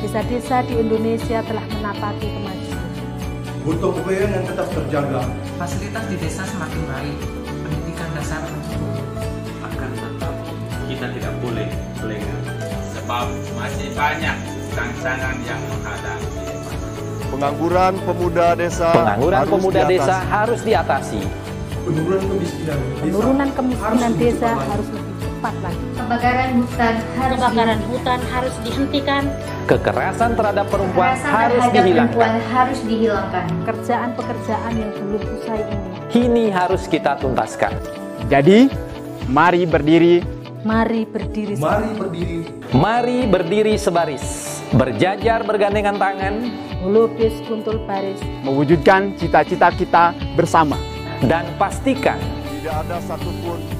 [0.00, 2.88] Desa-desa di Indonesia telah menapaki kemajuan.
[3.68, 5.20] Butuh kebayaan yang tetap terjaga.
[5.60, 9.00] Fasilitas di desa semakin baik, pendidikan dasar mencukupi.
[9.60, 10.34] Akan tetap
[10.88, 11.68] kita tidak boleh
[12.00, 12.40] lengah.
[12.96, 13.26] Sebab
[13.60, 14.36] masih banyak
[14.72, 16.28] tantangan yang menghadapi.
[17.30, 18.90] pengangguran pemuda desa.
[18.96, 19.92] Pengangguran harus pemuda diatasi.
[20.00, 21.20] desa harus diatasi.
[21.80, 24.88] Penurunan kemiskinan desa Penurunan kemiskinan harus desa harus
[25.40, 25.84] cepat lagi.
[25.96, 29.22] Kebakaran hutan harus Kebakaran hutan harus dihentikan.
[29.64, 32.12] Kekerasan terhadap perempuan Kekerasan harus terhadap dihilangkan.
[32.12, 33.44] perempuan harus dihilangkan.
[33.64, 37.72] Pekerjaan-pekerjaan yang belum usai ini, Ini harus kita tuntaskan.
[38.28, 38.68] Jadi,
[39.32, 40.20] mari berdiri
[40.60, 42.38] mari berdiri Mari berdiri
[42.76, 46.52] Mari berdiri sebaris, berjajar bergandengan tangan,
[46.84, 50.76] melukis kuntul baris, mewujudkan cita-cita kita bersama.
[51.24, 52.16] dan pastikan
[52.60, 53.79] Tidak ada satupun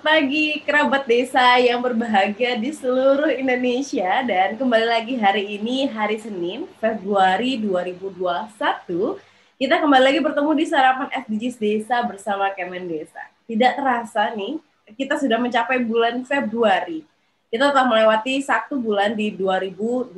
[0.00, 6.64] Pagi kerabat desa yang berbahagia di seluruh Indonesia dan kembali lagi hari ini hari Senin
[6.80, 9.20] Februari 2021
[9.60, 13.20] kita kembali lagi bertemu di sarapan SDGs Desa bersama Kemen Desa.
[13.44, 14.56] Tidak terasa nih
[14.96, 17.04] kita sudah mencapai bulan Februari.
[17.52, 20.16] Kita telah melewati satu bulan di 2021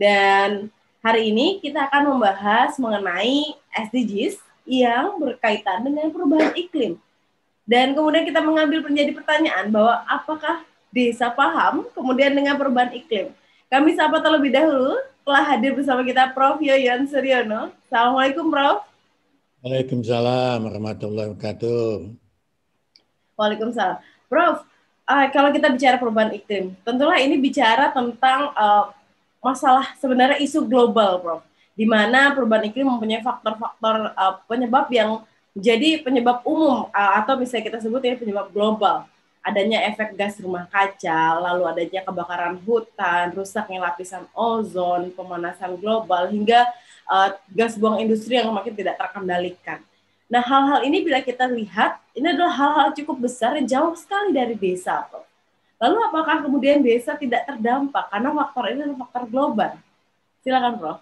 [0.00, 0.72] dan
[1.04, 6.96] hari ini kita akan membahas mengenai SDGs yang berkaitan dengan perubahan iklim.
[7.72, 10.60] Dan kemudian kita mengambil menjadi pertanyaan bahwa apakah
[10.92, 13.32] desa paham kemudian dengan perubahan iklim.
[13.72, 16.60] Kami sapa terlebih dahulu telah hadir bersama kita Prof.
[16.60, 17.72] Yoyon Suryono.
[17.88, 18.84] Assalamualaikum Prof.
[19.64, 22.12] Waalaikumsalam warahmatullahi wabarakatuh.
[23.40, 24.04] Waalaikumsalam.
[24.28, 24.68] Prof,
[25.08, 28.92] uh, kalau kita bicara perubahan iklim, tentulah ini bicara tentang uh,
[29.40, 31.40] masalah sebenarnya isu global, Prof.
[31.72, 37.68] Di mana perubahan iklim mempunyai faktor-faktor uh, penyebab yang jadi penyebab umum uh, atau misalnya
[37.68, 39.04] kita sebut ini penyebab global
[39.42, 46.64] adanya efek gas rumah kaca lalu adanya kebakaran hutan rusaknya lapisan ozon pemanasan global hingga
[47.10, 49.82] uh, gas buang industri yang makin tidak terkendalikan
[50.30, 54.56] nah hal-hal ini bila kita lihat ini adalah hal-hal cukup besar yang jauh sekali dari
[54.56, 55.28] desa Prof.
[55.76, 59.72] lalu apakah kemudian desa tidak terdampak karena faktor ini adalah faktor global
[60.40, 61.00] silakan Prof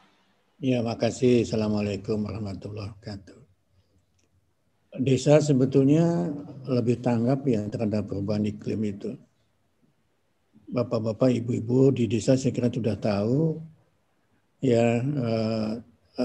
[0.60, 1.48] Ya, makasih.
[1.48, 3.39] Assalamualaikum warahmatullahi wabarakatuh.
[4.90, 6.34] Desa sebetulnya
[6.66, 9.14] lebih tanggap ya terhadap perubahan iklim itu.
[10.70, 13.58] Bapak-bapak, ibu-ibu di desa saya kira sudah tahu
[14.62, 15.70] ya eh,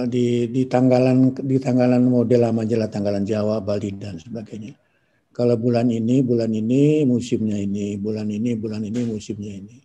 [0.09, 4.73] di di tanggalan di tanggalan model majalah tanggalan Jawa, Bali dan sebagainya.
[5.35, 9.77] Kalau bulan ini, bulan ini musimnya ini, bulan ini, bulan ini musimnya ini.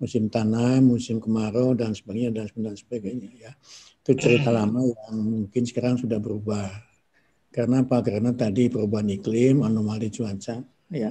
[0.00, 3.52] Musim tanam, musim kemarau dan sebagainya dan sebagainya, dan sebagainya ya.
[4.00, 6.89] Itu cerita lama yang mungkin sekarang sudah berubah.
[7.50, 7.98] Karena apa?
[7.98, 11.10] Karena tadi perubahan iklim, anomali cuaca, ya.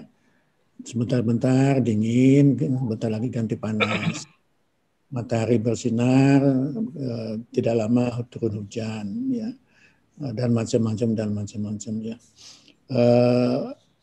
[0.80, 2.56] Sebentar-bentar dingin,
[2.88, 4.24] bentar lagi ganti panas.
[5.12, 6.40] Matahari bersinar,
[6.96, 9.52] eh, tidak lama turun hujan, ya.
[10.20, 12.18] Dan macam-macam dan macam-macam, ya.
[12.90, 13.60] Eh,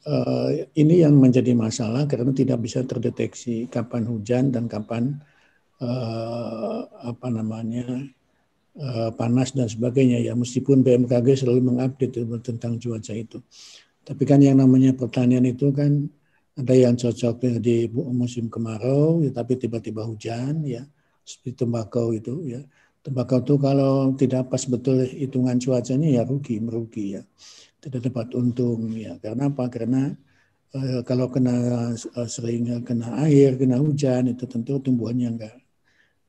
[0.06, 0.48] eh,
[0.78, 5.18] ini yang menjadi masalah karena tidak bisa terdeteksi kapan hujan dan kapan
[5.82, 8.06] eh, apa namanya
[8.80, 10.20] uh, panas dan sebagainya.
[10.22, 13.40] Ya meskipun BMKG selalu mengupdate tentang cuaca itu.
[14.06, 16.06] Tapi kan yang namanya pertanian itu kan
[16.56, 20.86] ada yang cocok di musim kemarau ya, tapi tiba-tiba hujan ya.
[21.26, 22.62] Seperti tembakau itu ya.
[23.02, 27.22] Tembakau itu kalau tidak pas betul hitungan cuacanya ya rugi merugi ya.
[27.82, 29.18] Tidak dapat untung ya.
[29.18, 29.66] Karena apa?
[29.68, 30.10] Karena
[30.74, 31.54] uh, kalau kena
[32.14, 35.56] uh, sering kena air kena hujan itu tentu tumbuhannya enggak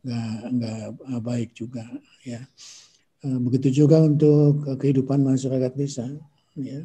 [0.08, 1.84] nggak nggak baik juga
[2.28, 2.44] ya.
[3.24, 6.06] Begitu juga untuk kehidupan masyarakat desa
[6.60, 6.84] ya.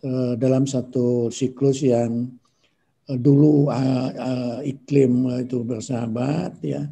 [0.00, 2.32] Uh, dalam satu siklus yang
[3.04, 3.68] dulu
[4.64, 6.86] iklim itu bersahabat ya.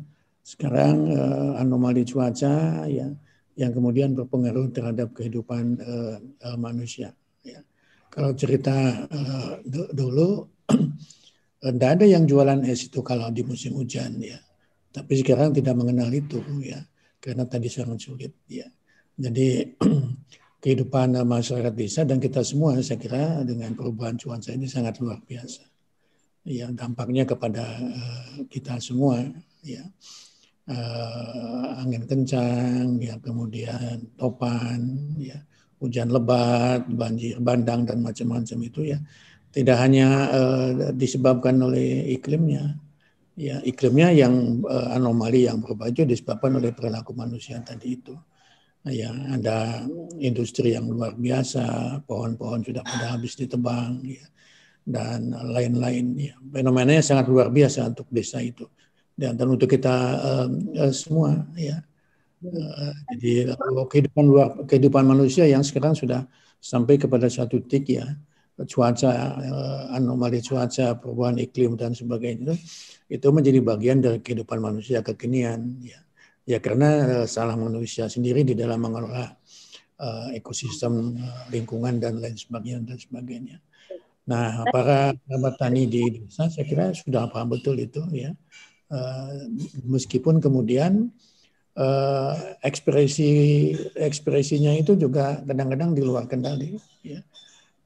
[0.45, 1.09] Sekarang
[1.57, 3.09] anomali cuaca ya
[3.59, 5.81] yang kemudian berpengaruh terhadap kehidupan
[6.61, 7.65] manusia ya.
[8.13, 9.09] Kalau cerita
[9.95, 10.45] dulu
[11.65, 14.37] tidak ada yang jualan es itu kalau di musim hujan ya.
[14.93, 16.83] Tapi sekarang tidak mengenal itu ya
[17.19, 18.67] karena tadi sangat sulit ya
[19.19, 19.75] jadi
[20.63, 25.67] kehidupan masyarakat desa dan kita semua saya kira dengan perubahan cuaca ini sangat luar biasa.
[26.49, 29.23] Ya dampaknya kepada uh, kita semua
[29.63, 29.83] ya.
[30.69, 35.41] Uh, angin kencang ya kemudian topan ya
[35.81, 39.01] hujan lebat banjir bandang dan macam-macam itu ya
[39.49, 42.77] tidak hanya uh, disebabkan oleh iklimnya
[43.39, 48.19] ya iklimnya yang uh, anomali yang berubah itu disebabkan oleh perilaku manusia tadi itu
[48.87, 49.85] ya ada
[50.19, 54.25] industri yang luar biasa, pohon-pohon sudah pada habis ditebang, ya,
[54.87, 56.17] dan lain-lain.
[56.17, 56.35] Ya.
[56.39, 58.71] Fenomenanya sangat luar biasa untuk desa itu
[59.19, 60.49] dan, dan untuk kita uh,
[60.79, 61.45] uh, semua.
[61.55, 61.85] Ya.
[62.39, 63.59] Uh, jadi
[63.91, 66.23] kehidupan luar kehidupan manusia yang sekarang sudah
[66.63, 68.15] sampai kepada satu titik ya
[68.67, 72.59] cuaca uh, anomali cuaca perubahan iklim dan sebagainya
[73.07, 76.03] itu menjadi bagian dari kehidupan manusia kekinian ya
[76.49, 79.37] Ya karena uh, salah manusia sendiri di dalam mengelola
[80.01, 81.13] uh, ekosistem
[81.53, 83.57] lingkungan dan lain sebagainya dan sebagainya.
[84.25, 88.33] Nah, para kerabat tani di desa saya kira sudah paham betul itu ya.
[88.89, 89.45] Uh,
[89.85, 91.13] meskipun kemudian
[91.77, 92.33] uh,
[92.65, 93.29] ekspresi
[93.93, 97.21] ekspresinya itu juga kadang-kadang di luar kendali ya.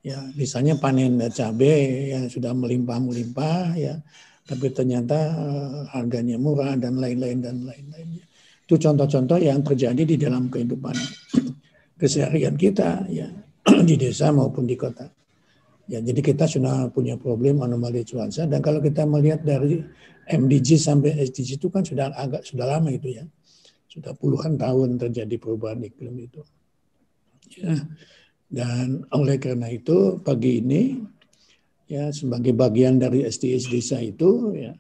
[0.03, 4.03] Ya, misalnya panen cabai yang sudah melimpah-melimpah ya,
[4.43, 8.27] tapi ternyata uh, harganya murah dan lain-lain dan lain-lainnya.
[8.67, 10.99] Itu contoh-contoh yang terjadi di dalam kehidupan
[12.03, 13.31] keseharian kita ya
[13.89, 15.07] di desa maupun di kota.
[15.87, 19.83] Ya, jadi kita sudah punya problem anomali cuaca dan kalau kita melihat dari
[20.27, 23.25] MDG sampai SDG itu kan sudah agak sudah lama itu ya.
[23.87, 26.43] Sudah puluhan tahun terjadi perubahan iklim itu.
[27.55, 27.77] Ya.
[28.53, 31.01] Dan oleh karena itu pagi ini
[31.89, 34.77] ya sebagai bagian dari SDGs desa itu ya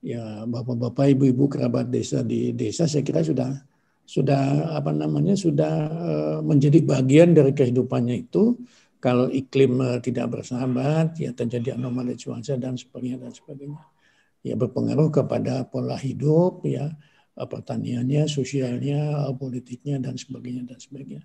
[0.00, 3.52] ya bapak-bapak, ibu-ibu kerabat desa di desa saya kira sudah
[4.08, 8.56] sudah apa namanya sudah eh, menjadi bagian dari kehidupannya itu.
[9.04, 13.80] Kalau iklim eh, tidak bersahabat ya terjadi anomali cuaca dan sebagainya dan sebagainya
[14.40, 16.88] ya berpengaruh kepada pola hidup ya
[17.36, 21.22] eh, pertaniannya sosialnya politiknya dan sebagainya dan sebagainya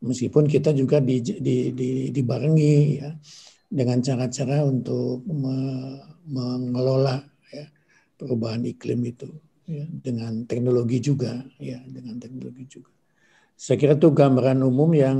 [0.00, 3.10] meskipun kita juga di, di, di, dibarengi ya
[3.70, 5.22] dengan cara-cara untuk
[6.26, 7.30] mengelola
[8.20, 9.32] perubahan iklim itu
[9.64, 12.92] ya, dengan teknologi juga ya dengan teknologi juga.
[13.56, 15.18] Saya kira itu gambaran umum yang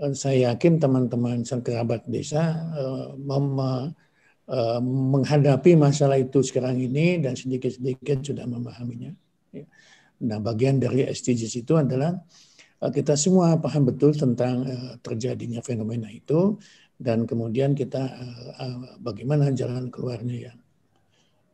[0.00, 7.36] eh, saya yakin teman-teman kerabat desa uh, mem, uh, menghadapi masalah itu sekarang ini dan
[7.36, 9.12] sedikit-sedikit sudah memahaminya.
[9.52, 9.68] Ya.
[10.22, 12.14] Nah, bagian dari SDGs itu adalah
[12.90, 16.58] kita semua paham betul tentang uh, terjadinya fenomena itu
[16.98, 18.02] dan kemudian kita
[18.58, 20.58] uh, bagaimana jalan keluarnya yang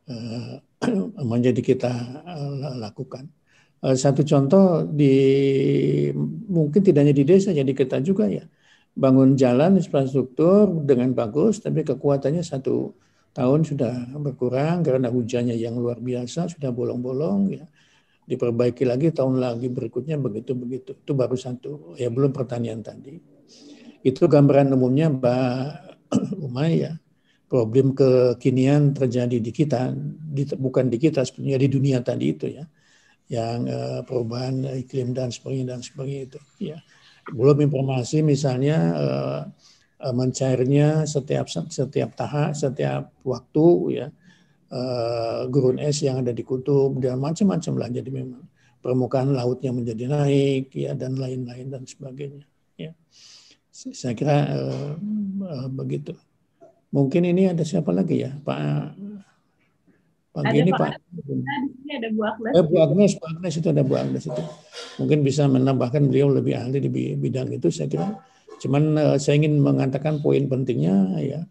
[0.09, 0.53] Eh,
[1.31, 1.91] menjadi kita
[2.25, 3.29] eh, lakukan.
[3.85, 5.13] Eh, satu contoh di
[6.49, 8.41] mungkin tidak hanya di desa, jadi kita juga ya
[8.97, 12.89] bangun jalan infrastruktur dengan bagus, tapi kekuatannya satu
[13.37, 17.65] tahun sudah berkurang karena hujannya yang luar biasa sudah bolong-bolong ya
[18.29, 20.93] diperbaiki lagi tahun lagi berikutnya begitu begitu.
[20.93, 23.17] Itu baru satu ya belum pertanian tadi.
[24.05, 25.57] Itu gambaran umumnya Mbak
[26.45, 26.93] Umay ya.
[27.49, 32.61] Problem kekinian terjadi di kita, di, bukan di kita sebenarnya di dunia tadi itu ya,
[33.25, 36.77] yang uh, perubahan iklim dan sebagainya dan sebagainya itu ya.
[37.33, 39.41] Belum informasi misalnya uh,
[39.97, 43.65] uh, mencairnya setiap setiap tahap, setiap waktu
[43.97, 44.13] ya
[44.71, 47.89] uh, gurun es yang ada di kutub dan macam-macam lah.
[47.89, 48.41] Jadi memang
[48.79, 52.45] permukaan lautnya menjadi naik ya dan lain-lain dan sebagainya.
[52.79, 52.95] Ya,
[53.73, 54.93] saya kira uh,
[55.45, 56.15] uh, begitu.
[56.89, 58.57] Mungkin ini ada siapa lagi ya, Pak
[60.29, 60.79] Pak ada Gini, Pak.
[60.79, 60.91] Pak.
[61.09, 62.53] Di sini ada Bu Agnes.
[62.53, 64.43] Eh, Bu Agnes, Bu Agnes itu ada Bu Agnes itu.
[65.01, 68.07] Mungkin bisa menambahkan beliau lebih ahli di bidang itu saya kira.
[68.61, 71.41] Cuman uh, saya ingin mengatakan poin pentingnya ya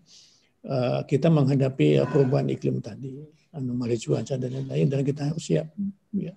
[0.68, 3.16] uh, kita menghadapi uh, perubahan iklim tadi,
[3.56, 5.72] anomali cuaca dan lain-lain dan kita harus siap.
[6.12, 6.36] Ya.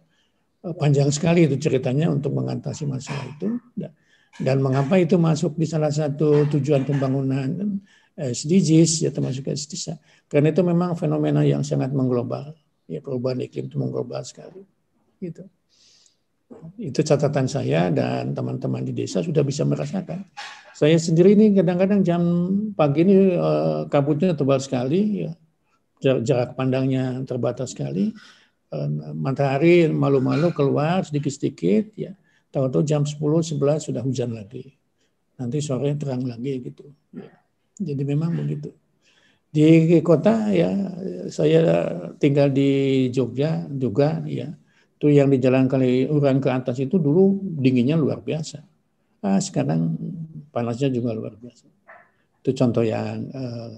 [0.64, 3.60] Uh, panjang sekali itu ceritanya untuk mengatasi masalah itu
[4.40, 7.78] dan mengapa itu masuk di salah satu tujuan pembangunan
[8.16, 10.00] SDGs ya termasuk SDGs.
[10.32, 12.56] Karena itu memang fenomena yang sangat mengglobal.
[12.88, 14.64] Ya perubahan iklim itu mengglobal sekali.
[15.20, 15.44] Gitu.
[16.80, 20.28] Itu catatan saya dan teman-teman di desa sudah bisa merasakan
[20.72, 22.22] Saya sendiri ini kadang-kadang jam
[22.74, 25.32] pagi ini uh, kabutnya tebal sekali, ya.
[26.02, 28.16] jarak pandangnya terbatas sekali.
[28.72, 32.16] Uh, matahari malu-malu keluar sedikit-sedikit, ya.
[32.52, 34.76] Tahu-tahu jam 10, 11 sudah hujan lagi.
[35.40, 36.92] Nanti sore terang lagi gitu.
[37.16, 37.32] Ya.
[37.80, 38.76] Jadi memang begitu.
[39.52, 40.72] Di kota ya
[41.28, 41.60] saya
[42.16, 44.52] tinggal di Jogja juga ya.
[44.96, 48.62] Itu yang di Jalan Kaliurang ke atas itu dulu dinginnya luar biasa.
[49.26, 49.98] Ah, sekarang
[50.52, 51.66] panasnya juga luar biasa.
[52.42, 53.70] Itu contoh yang uh,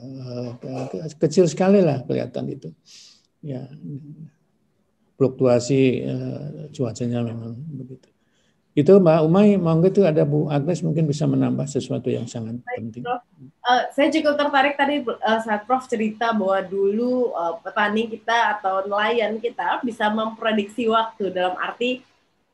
[0.60, 2.70] uh, kecil sekali lah kelihatan itu.
[3.44, 3.68] Ya,
[5.20, 8.14] fluktuasi uh, cuacanya memang begitu.
[8.74, 12.78] Itu Mbak Umay, monggo itu ada Bu Agnes mungkin bisa menambah sesuatu yang sangat Baik,
[12.82, 13.04] penting.
[13.06, 13.22] Prof.
[13.62, 18.90] Uh, saya cukup tertarik tadi uh, saat Prof cerita bahwa dulu uh, petani kita atau
[18.90, 22.02] nelayan kita bisa memprediksi waktu dalam arti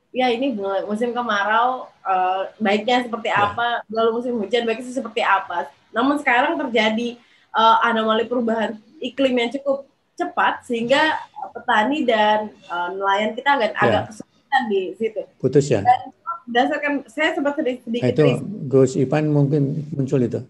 [0.10, 0.58] ya ini
[0.90, 3.54] musim kemarau uh, baiknya seperti ya.
[3.54, 5.70] apa, lalu musim hujan baiknya seperti apa.
[5.94, 7.18] Namun sekarang terjadi
[7.54, 9.86] uh, anomali perubahan iklim yang cukup
[10.18, 11.16] cepat sehingga
[11.56, 13.80] petani dan uh, nelayan kita agak ya.
[13.80, 15.22] agak kesulitan di situ.
[15.40, 15.82] Putus ya.
[15.86, 16.12] Dan
[16.50, 18.26] berdasarkan saya sempat sedikit, sedikit nah, itu
[18.66, 20.42] Gus Ipan mungkin muncul itu.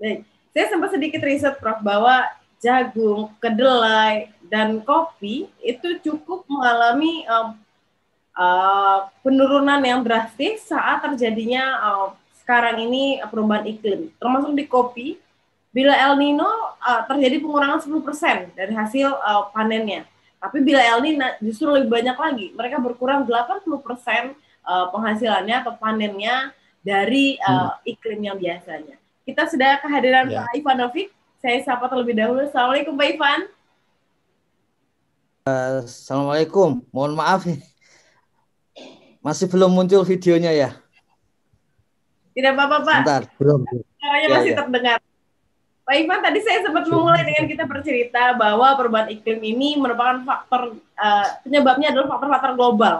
[0.00, 2.24] Baik, saya sempat sedikit riset Prof bahwa
[2.64, 7.52] jagung, kedelai dan kopi itu cukup mengalami um,
[8.34, 12.06] uh, penurunan yang drastis saat terjadinya uh,
[12.42, 15.08] sekarang ini perubahan iklim, termasuk di kopi.
[15.74, 16.46] Bila El Nino
[16.78, 20.06] uh, terjadi pengurangan 10% dari hasil uh, panennya.
[20.38, 26.54] Tapi bila El Nino justru lebih banyak lagi, mereka berkurang 80% uh, penghasilannya atau panennya
[26.84, 27.90] dari uh, hmm.
[27.90, 28.94] iklim yang biasanya.
[29.24, 30.44] Kita sudah kehadiran ya.
[30.44, 31.08] Pak Ivanovic.
[31.40, 32.44] Saya sapa terlebih dahulu.
[32.44, 33.40] Assalamualaikum Pak Ivan.
[35.44, 36.86] Uh, Assalamualaikum.
[36.92, 37.42] Mohon maaf
[39.24, 40.70] masih belum muncul videonya ya?
[42.36, 42.98] Tidak apa-apa, Pak.
[43.00, 43.60] Bentar, belum.
[43.96, 44.58] Suaranya ya, masih ya.
[44.60, 44.98] terdengar.
[45.84, 50.76] Pak Ivan, tadi saya sempat memulai dengan kita bercerita bahwa perubahan iklim ini merupakan faktor
[50.96, 52.96] uh, penyebabnya adalah faktor-faktor global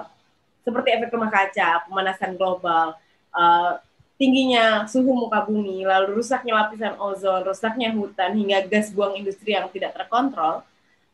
[0.64, 2.96] seperti efek rumah kaca, pemanasan global,
[3.36, 3.76] uh,
[4.16, 9.68] tingginya suhu muka bumi, lalu rusaknya lapisan ozon, rusaknya hutan hingga gas buang industri yang
[9.68, 10.64] tidak terkontrol.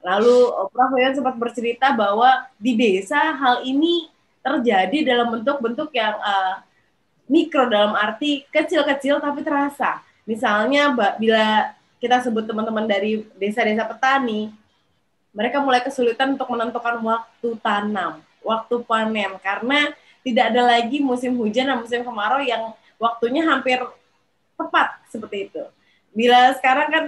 [0.01, 0.91] Lalu Prof.
[0.97, 4.09] Wayan sempat bercerita bahwa di desa hal ini
[4.41, 6.65] terjadi dalam bentuk-bentuk yang uh,
[7.31, 10.03] mikro dalam arti kecil-kecil tapi terasa.
[10.27, 14.51] Misalnya bila kita sebut teman-teman dari desa-desa petani,
[15.31, 19.95] mereka mulai kesulitan untuk menentukan waktu tanam, waktu panen karena
[20.27, 23.79] tidak ada lagi musim hujan dan musim kemarau yang waktunya hampir
[24.59, 25.65] tepat seperti itu.
[26.11, 27.05] Bila sekarang kan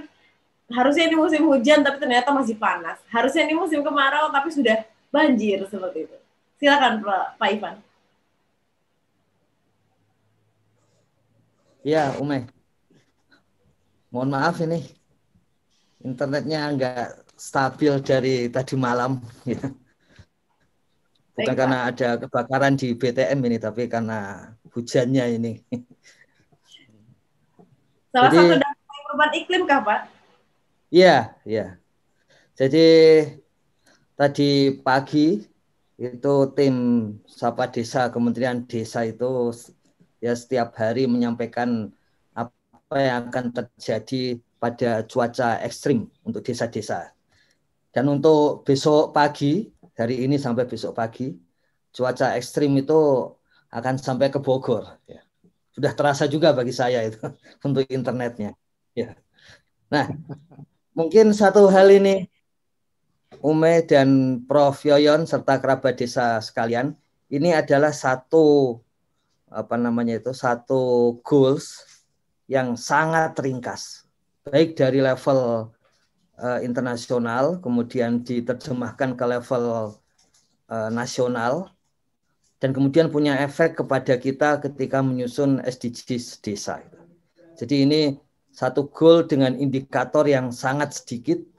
[0.73, 2.97] harusnya ini musim hujan tapi ternyata masih panas.
[3.11, 6.22] Harusnya ini musim kemarau tapi sudah banjir seperti itu.
[6.62, 7.75] Silakan Pak, Pak Ivan.
[11.83, 12.47] Ya, Ume.
[14.14, 14.87] Mohon maaf ini
[16.07, 19.19] internetnya nggak stabil dari tadi malam.
[19.42, 19.59] Ya.
[21.35, 21.90] Bukan Baik, karena Pak.
[21.90, 25.52] ada kebakaran di BTM ini, tapi karena hujannya ini.
[28.14, 30.00] Salah Jadi, satu dampak perubahan iklim kah, Pak?
[30.95, 31.66] Iya, iya.
[32.54, 32.87] Jadi
[34.14, 35.51] tadi pagi
[36.02, 36.75] itu tim
[37.30, 39.54] Sapa Desa Kementerian Desa itu
[40.18, 41.94] ya setiap hari menyampaikan
[42.35, 47.14] apa yang akan terjadi pada cuaca ekstrim untuk desa-desa.
[47.92, 51.35] Dan untuk besok pagi, dari ini sampai besok pagi,
[51.92, 53.28] cuaca ekstrim itu
[53.68, 54.97] akan sampai ke Bogor.
[55.04, 55.21] Ya.
[55.75, 57.21] Sudah terasa juga bagi saya itu
[57.66, 58.56] untuk internetnya.
[58.97, 59.18] Ya.
[59.92, 60.09] Nah,
[60.97, 62.32] mungkin satu hal ini
[63.43, 66.95] Ume dan Prof Yoyon serta kerabat desa sekalian,
[67.27, 68.79] ini adalah satu
[69.51, 71.83] apa namanya itu satu goals
[72.47, 74.07] yang sangat ringkas,
[74.47, 75.69] baik dari level
[76.39, 79.99] uh, internasional, kemudian diterjemahkan ke level
[80.71, 81.75] uh, nasional,
[82.63, 86.79] dan kemudian punya efek kepada kita ketika menyusun SDGs desa.
[87.59, 88.01] Jadi ini
[88.55, 91.51] satu goal dengan indikator yang sangat sedikit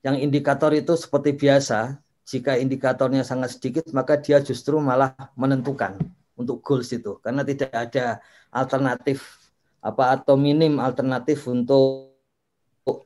[0.00, 5.98] yang indikator itu seperti biasa, jika indikatornya sangat sedikit, maka dia justru malah menentukan
[6.38, 9.36] untuk goals itu, karena tidak ada alternatif
[9.80, 12.12] apa atau minim alternatif untuk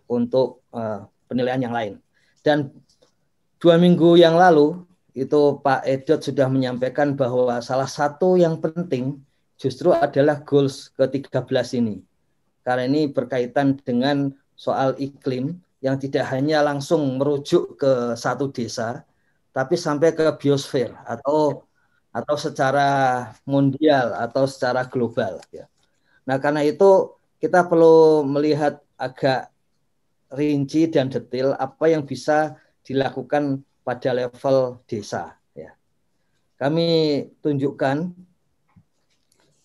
[0.07, 1.99] untuk uh, penilaian yang lain.
[2.45, 2.71] Dan
[3.59, 4.85] dua minggu yang lalu
[5.15, 9.23] itu Pak Edot sudah menyampaikan bahwa salah satu yang penting
[9.55, 12.03] justru adalah goals ke-13 ini.
[12.67, 19.05] Karena ini berkaitan dengan soal iklim yang tidak hanya langsung merujuk ke satu desa,
[19.53, 21.69] tapi sampai ke biosfer atau
[22.09, 22.89] atau secara
[23.45, 25.45] mundial atau secara global.
[25.53, 25.69] Ya.
[26.25, 29.53] Nah, karena itu kita perlu melihat agak
[30.33, 35.37] rinci dan detail apa yang bisa dilakukan pada level desa.
[35.53, 35.77] Ya.
[36.57, 38.17] Kami tunjukkan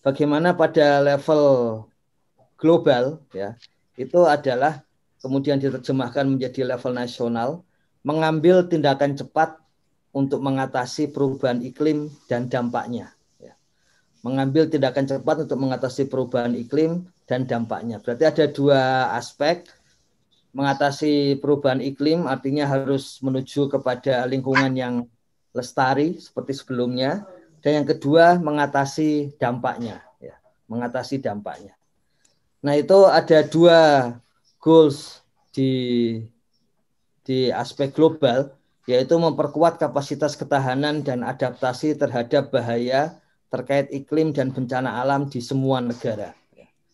[0.04, 1.42] bagaimana pada level
[2.60, 3.56] global ya
[3.96, 4.84] itu adalah
[5.20, 7.64] kemudian diterjemahkan menjadi level nasional
[8.02, 9.60] mengambil tindakan cepat
[10.10, 13.14] untuk mengatasi perubahan iklim dan dampaknya.
[13.38, 13.54] Ya.
[14.26, 18.02] Mengambil tindakan cepat untuk mengatasi perubahan iklim dan dampaknya.
[18.02, 19.68] Berarti ada dua aspek
[20.50, 24.94] mengatasi perubahan iklim artinya harus menuju kepada lingkungan yang
[25.54, 27.22] lestari seperti sebelumnya
[27.62, 30.34] dan yang kedua mengatasi dampaknya ya
[30.66, 31.78] mengatasi dampaknya
[32.60, 33.78] nah itu ada dua
[34.60, 35.72] goals di
[37.26, 38.54] di aspek global
[38.86, 43.18] yaitu memperkuat kapasitas ketahanan dan adaptasi terhadap bahaya
[43.50, 46.36] terkait iklim dan bencana alam di semua negara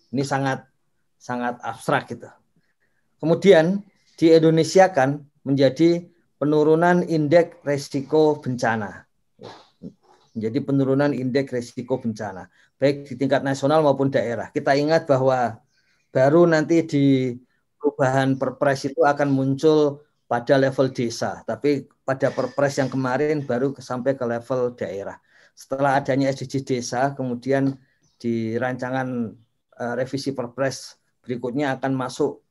[0.08, 0.64] ini sangat
[1.20, 2.30] sangat abstrak gitu
[3.16, 3.80] Kemudian
[4.16, 6.04] di Indonesia kan menjadi
[6.36, 9.08] penurunan indeks resiko bencana.
[10.36, 14.52] Menjadi penurunan indeks resiko bencana, baik di tingkat nasional maupun daerah.
[14.52, 15.56] Kita ingat bahwa
[16.12, 17.04] baru nanti di
[17.86, 24.18] perubahan perpres itu akan muncul pada level desa, tapi pada perpres yang kemarin baru sampai
[24.18, 25.22] ke level daerah.
[25.54, 27.78] Setelah adanya SDG desa, kemudian
[28.18, 29.30] di rancangan
[29.78, 32.42] uh, revisi perpres berikutnya akan masuk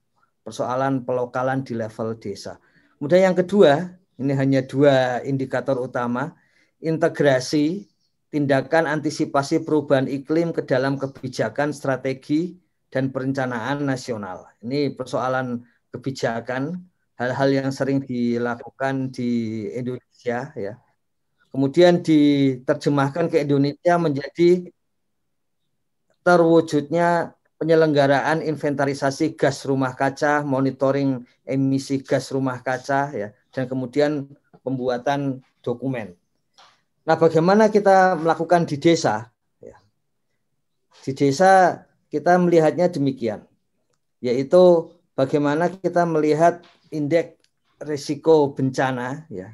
[0.47, 2.55] persoalan pelokalan di level desa.
[2.95, 6.31] Kemudian yang kedua, ini hanya dua indikator utama,
[6.79, 7.91] integrasi
[8.31, 12.55] tindakan antisipasi perubahan iklim ke dalam kebijakan strategi
[12.89, 14.49] dan perencanaan nasional.
[14.61, 16.79] Ini persoalan kebijakan,
[17.15, 20.73] hal-hal yang sering dilakukan di Indonesia ya.
[21.55, 24.67] Kemudian diterjemahkan ke Indonesia menjadi
[26.25, 34.27] terwujudnya penyelenggaraan inventarisasi gas rumah kaca, monitoring emisi gas rumah kaca, ya, dan kemudian
[34.59, 36.19] pembuatan dokumen.
[37.07, 39.31] Nah, bagaimana kita melakukan di desa?
[39.61, 39.79] Ya.
[41.05, 41.79] Di desa
[42.15, 43.43] kita melihatnya demikian,
[44.23, 44.87] yaitu
[45.19, 46.63] bagaimana kita melihat
[46.95, 47.35] indeks
[47.83, 49.51] risiko bencana, ya,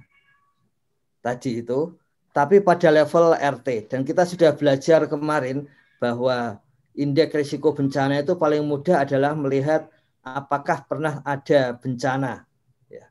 [1.26, 1.98] tadi itu,
[2.30, 3.90] tapi pada level RT.
[3.90, 5.66] Dan kita sudah belajar kemarin
[5.98, 6.62] bahwa
[6.94, 9.90] indeks risiko bencana itu paling mudah adalah melihat
[10.22, 12.46] apakah pernah ada bencana.
[12.88, 13.10] Ya.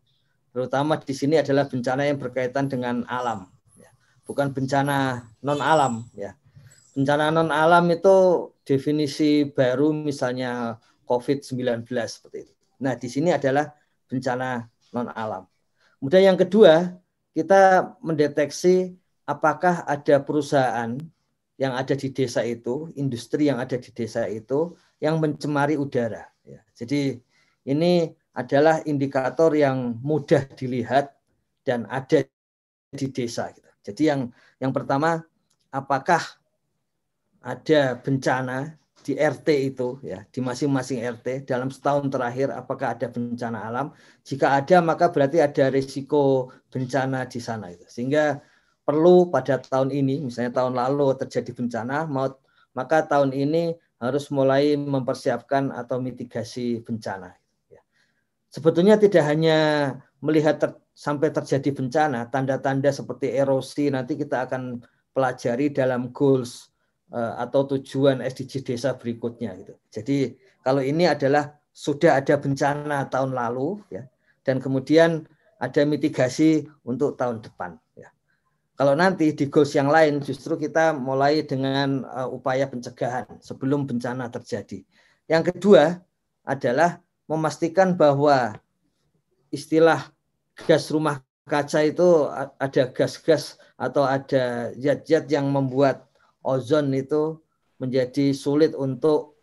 [0.55, 3.91] Terutama di sini adalah bencana yang berkaitan dengan alam, ya.
[4.23, 6.07] bukan bencana non alam.
[6.15, 6.40] Ya.
[7.01, 10.77] Bencana non alam itu definisi baru misalnya
[11.09, 12.55] COVID-19 seperti itu.
[12.85, 13.73] Nah di sini adalah
[14.05, 15.49] bencana non alam.
[15.97, 16.93] Kemudian yang kedua
[17.33, 21.01] kita mendeteksi apakah ada perusahaan
[21.57, 26.29] yang ada di desa itu, industri yang ada di desa itu yang mencemari udara.
[26.45, 26.61] Ya.
[26.77, 27.17] Jadi
[27.65, 31.17] ini adalah indikator yang mudah dilihat
[31.65, 32.29] dan ada
[32.93, 33.49] di desa.
[33.57, 33.69] Gitu.
[33.89, 34.21] Jadi yang
[34.61, 35.25] yang pertama,
[35.73, 36.40] apakah
[37.41, 43.65] ada bencana di RT itu ya di masing-masing RT dalam setahun terakhir apakah ada bencana
[43.65, 48.45] alam jika ada maka berarti ada risiko bencana di sana itu sehingga
[48.91, 52.27] perlu pada tahun ini, misalnya tahun lalu terjadi bencana, mau
[52.75, 57.39] maka tahun ini harus mulai mempersiapkan atau mitigasi bencana.
[57.71, 57.79] Ya.
[58.51, 59.59] Sebetulnya tidak hanya
[60.19, 64.83] melihat ter, sampai terjadi bencana, tanda-tanda seperti erosi nanti kita akan
[65.15, 66.70] pelajari dalam goals
[67.15, 69.55] atau tujuan SDG desa berikutnya.
[69.59, 69.75] Gitu.
[69.91, 70.17] Jadi
[70.63, 74.07] kalau ini adalah sudah ada bencana tahun lalu, ya,
[74.47, 75.27] dan kemudian
[75.61, 77.77] ada mitigasi untuk tahun depan.
[77.95, 78.09] Ya.
[78.75, 84.33] Kalau nanti di goals yang lain justru kita mulai dengan uh, upaya pencegahan sebelum bencana
[84.33, 84.83] terjadi.
[85.29, 86.01] Yang kedua
[86.43, 88.59] adalah memastikan bahwa
[89.55, 90.11] istilah
[90.67, 92.27] gas rumah kaca itu
[92.59, 96.10] ada gas-gas atau ada zat-zat yang membuat
[96.45, 97.41] ozon itu
[97.81, 99.41] menjadi sulit untuk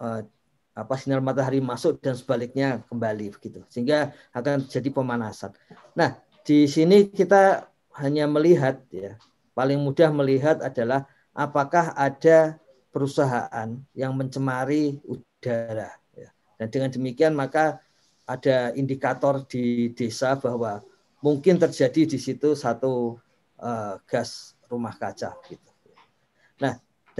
[0.00, 0.24] uh,
[0.72, 5.52] apa sinar matahari masuk dan sebaliknya kembali begitu sehingga akan terjadi pemanasan.
[5.92, 7.68] Nah di sini kita
[8.00, 9.20] hanya melihat ya
[9.52, 11.04] paling mudah melihat adalah
[11.36, 12.56] apakah ada
[12.90, 16.30] perusahaan yang mencemari udara ya.
[16.56, 17.82] dan dengan demikian maka
[18.24, 20.80] ada indikator di desa bahwa
[21.20, 23.18] mungkin terjadi di situ satu
[23.60, 25.69] uh, gas rumah kaca gitu.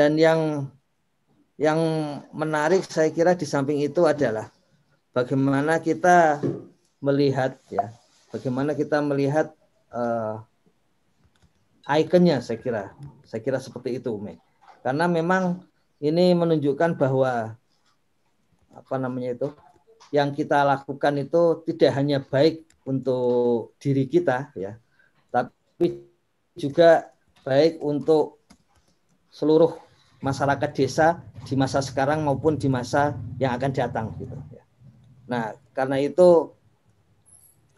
[0.00, 0.64] Dan yang
[1.60, 1.76] yang
[2.32, 4.48] menarik saya kira di samping itu adalah
[5.12, 6.40] bagaimana kita
[7.04, 7.92] melihat ya,
[8.32, 9.52] bagaimana kita melihat
[9.92, 10.40] uh,
[11.84, 12.96] ikonnya saya kira.
[13.28, 14.40] Saya kira seperti itu, Umi.
[14.80, 15.68] Karena memang
[16.00, 17.60] ini menunjukkan bahwa
[18.72, 19.48] apa namanya itu
[20.16, 24.80] yang kita lakukan itu tidak hanya baik untuk diri kita ya,
[25.28, 26.08] tapi
[26.56, 27.12] juga
[27.44, 28.40] baik untuk
[29.28, 29.89] seluruh
[30.20, 34.36] masyarakat desa di masa sekarang maupun di masa yang akan datang gitu.
[35.24, 36.52] Nah, karena itu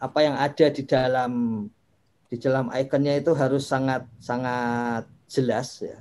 [0.03, 1.31] apa yang ada di dalam
[2.27, 5.97] di dalam ikonnya itu harus sangat sangat jelas ya.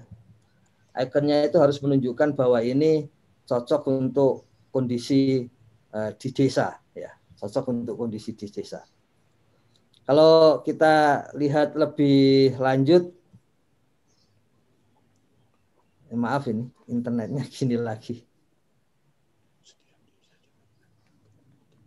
[0.98, 3.06] Ikonnya itu harus menunjukkan bahwa ini
[3.46, 5.46] cocok untuk kondisi
[5.94, 8.82] uh, di desa ya, cocok untuk kondisi di desa.
[10.02, 13.14] Kalau kita lihat lebih lanjut
[16.12, 18.20] eh, maaf ini internetnya gini lagi.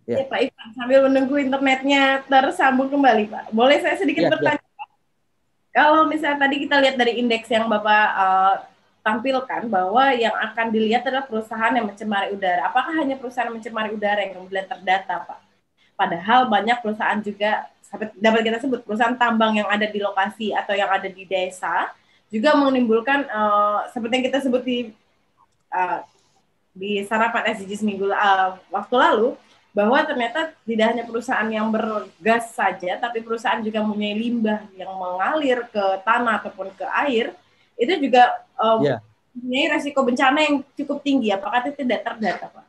[0.06, 0.22] Ya.
[0.22, 3.44] ya Pak Ivan, sambil menunggu internetnya tersambung kembali Pak.
[3.50, 4.62] Boleh saya sedikit ya, bertanya?
[4.62, 4.74] Ya.
[5.76, 8.56] Kalau misalnya tadi kita lihat dari indeks yang Bapak uh,
[9.02, 12.70] tampilkan bahwa yang akan dilihat adalah perusahaan yang mencemari udara.
[12.70, 15.40] Apakah hanya perusahaan yang mencemari udara yang kemudian terdata Pak?
[15.98, 17.66] Padahal banyak perusahaan juga
[18.18, 21.90] dapat kita sebut perusahaan tambang yang ada di lokasi atau yang ada di desa
[22.36, 24.92] juga menimbulkan uh, seperti yang kita sebut di
[25.72, 26.04] uh,
[26.76, 29.40] di sarapan SDGs minggu uh, waktu lalu
[29.76, 35.68] bahwa ternyata tidak hanya perusahaan yang bergas saja, tapi perusahaan juga mempunyai limbah yang mengalir
[35.68, 37.36] ke tanah ataupun ke air,
[37.76, 39.04] itu juga um, yeah.
[39.36, 41.28] mempunyai resiko bencana yang cukup tinggi.
[41.36, 42.66] Apakah itu tidak terdata, Pak?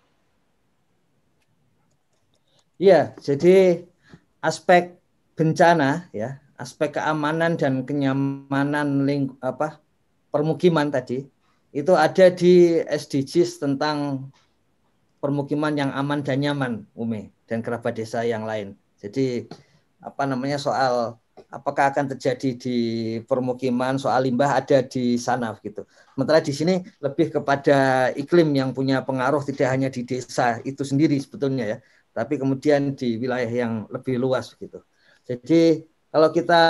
[2.83, 3.87] Iya, jadi
[4.43, 4.99] aspek
[5.39, 9.81] bencana ya, aspek keamanan dan kenyamanan ling apa
[10.33, 11.29] permukiman tadi
[11.77, 14.29] itu ada di SDGs tentang
[15.21, 18.73] permukiman yang aman dan nyaman, Umi dan kerabat desa yang lain.
[18.97, 19.45] Jadi
[20.01, 21.21] apa namanya soal
[21.53, 22.79] apakah akan terjadi di
[23.29, 25.85] permukiman soal limbah ada di sana gitu.
[26.17, 31.21] Sementara di sini lebih kepada iklim yang punya pengaruh tidak hanya di desa itu sendiri
[31.21, 31.79] sebetulnya ya,
[32.17, 34.81] tapi kemudian di wilayah yang lebih luas gitu.
[35.27, 36.63] Jadi kalau kita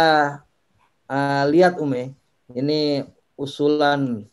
[1.09, 2.17] uh, lihat Ume,
[2.53, 3.05] ini
[3.37, 4.25] usulan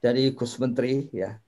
[0.00, 1.40] dari Gus Menteri ya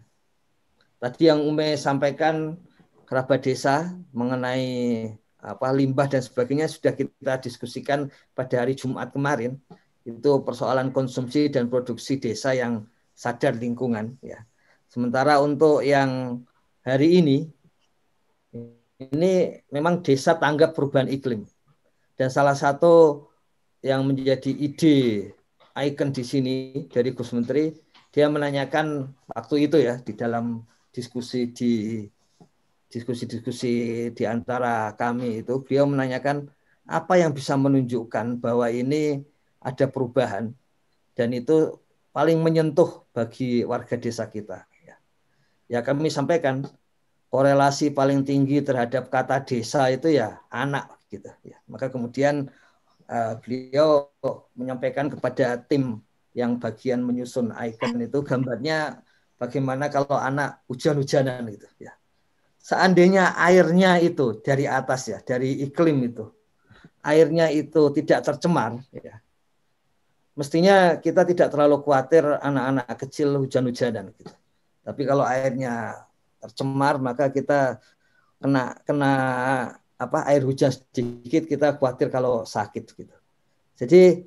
[0.99, 2.59] Tadi yang Ume sampaikan
[3.07, 5.07] kerabat desa mengenai
[5.39, 9.63] apa limbah dan sebagainya sudah kita diskusikan pada hari Jumat kemarin.
[10.03, 12.83] Itu persoalan konsumsi dan produksi desa yang
[13.15, 14.43] sadar lingkungan ya.
[14.91, 16.43] Sementara untuk yang
[16.83, 17.47] hari ini
[18.99, 21.47] ini memang desa tanggap perubahan iklim.
[22.19, 23.25] Dan salah satu
[23.79, 25.31] yang menjadi ide
[25.79, 26.55] ikon di sini
[26.91, 27.71] dari Gus Menteri,
[28.11, 32.03] dia menanyakan waktu itu ya di dalam diskusi di
[32.91, 33.71] diskusi-diskusi
[34.11, 36.51] di antara kami itu beliau menanyakan
[36.91, 39.23] apa yang bisa menunjukkan bahwa ini
[39.63, 40.51] ada perubahan
[41.15, 41.79] dan itu
[42.11, 44.67] paling menyentuh bagi warga desa kita.
[44.83, 44.97] Ya,
[45.71, 46.67] ya kami sampaikan
[47.31, 51.59] korelasi paling tinggi terhadap kata desa itu ya anak gitu ya.
[51.67, 52.53] Maka kemudian
[53.09, 54.13] uh, beliau
[54.55, 56.05] menyampaikan kepada tim
[56.37, 59.03] yang bagian menyusun ikon itu gambarnya
[59.41, 61.97] bagaimana kalau anak hujan-hujanan gitu ya.
[62.59, 66.29] Seandainya airnya itu dari atas ya, dari iklim itu.
[67.01, 69.19] Airnya itu tidak tercemar ya.
[70.39, 74.35] Mestinya kita tidak terlalu khawatir anak-anak kecil hujan-hujanan gitu.
[74.87, 76.07] Tapi kalau airnya
[76.39, 77.83] tercemar maka kita
[78.39, 79.13] kena kena
[79.99, 83.17] apa air hujan sedikit kita khawatir kalau sakit gitu.
[83.79, 84.23] Jadi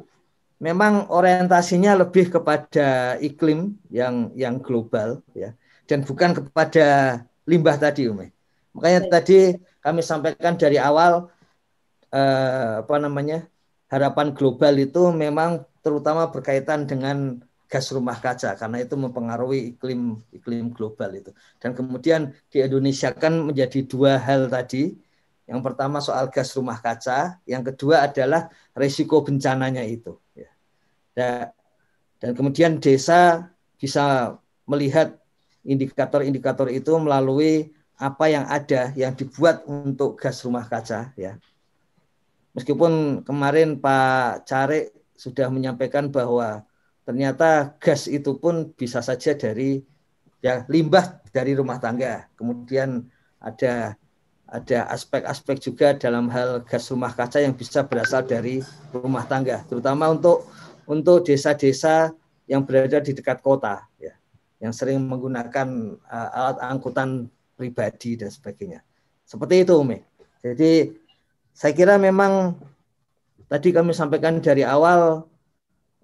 [0.62, 5.56] memang orientasinya lebih kepada iklim yang yang global ya
[5.90, 8.30] dan bukan kepada limbah tadi Umi.
[8.78, 11.28] Makanya tadi kami sampaikan dari awal
[12.14, 13.48] eh, apa namanya
[13.92, 20.76] harapan global itu memang terutama berkaitan dengan gas rumah kaca karena itu mempengaruhi iklim iklim
[20.76, 21.32] global itu.
[21.60, 24.96] Dan kemudian di Indonesia kan menjadi dua hal tadi.
[25.50, 30.16] Yang pertama soal gas rumah kaca, yang kedua adalah risiko bencananya itu.
[31.16, 33.52] Dan kemudian desa
[33.82, 34.38] bisa
[34.70, 35.18] melihat
[35.66, 41.38] indikator-indikator itu melalui apa yang ada yang dibuat untuk gas rumah kaca ya.
[42.58, 46.66] Meskipun kemarin Pak Cari sudah menyampaikan bahwa
[47.06, 49.86] ternyata gas itu pun bisa saja dari
[50.42, 52.26] ya limbah dari rumah tangga.
[52.34, 53.06] Kemudian
[53.38, 53.96] ada
[54.52, 58.60] ada aspek-aspek juga dalam hal gas rumah kaca yang bisa berasal dari
[58.92, 60.44] rumah tangga, terutama untuk
[60.84, 62.12] untuk desa-desa
[62.52, 64.12] yang berada di dekat kota ya
[64.60, 68.86] yang sering menggunakan uh, alat angkutan pribadi dan sebagainya.
[69.26, 70.04] Seperti itu Umi.
[70.44, 70.92] Jadi
[71.56, 72.60] saya kira memang
[73.48, 75.26] tadi kami sampaikan dari awal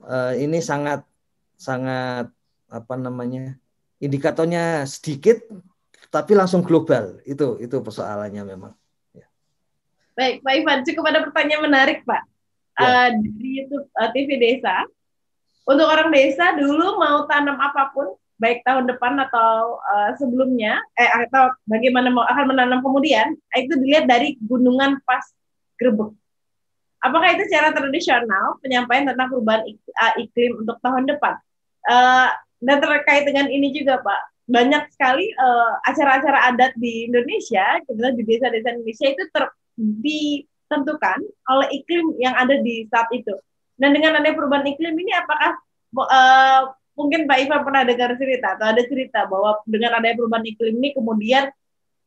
[0.08, 1.04] uh, ini sangat
[1.60, 2.32] sangat
[2.68, 3.60] apa namanya
[4.02, 5.42] indikatornya sedikit
[6.12, 7.20] tapi langsung global.
[7.28, 8.74] Itu itu persoalannya memang.
[10.18, 12.26] Baik, Pak Ivan, cukup ada pertanyaan menarik, Pak.
[12.82, 12.86] Ya.
[12.90, 14.82] Uh, dari YouTube uh, TV Desa.
[15.68, 21.12] Untuk orang desa dulu mau tanam apa pun, baik tahun depan atau uh, sebelumnya, eh
[21.28, 25.22] atau bagaimana mau akan menanam kemudian, itu dilihat dari gunungan pas
[25.78, 26.16] grebek.
[27.04, 29.62] Apakah itu secara tradisional penyampaian tentang perubahan
[30.18, 31.38] iklim untuk tahun depan?
[31.86, 35.28] Uh, dan terkait dengan ini juga, Pak, banyak sekali
[35.84, 39.44] acara-acara uh, adat di Indonesia, kebetulan di desa-desa Indonesia itu ter,
[39.76, 41.20] ditentukan
[41.52, 43.36] oleh iklim yang ada di saat itu.
[43.76, 45.52] Dan dengan adanya perubahan iklim ini apakah
[46.00, 46.62] uh,
[46.96, 50.90] mungkin Pak Ivan pernah dengar cerita atau ada cerita bahwa dengan adanya perubahan iklim ini
[50.96, 51.52] kemudian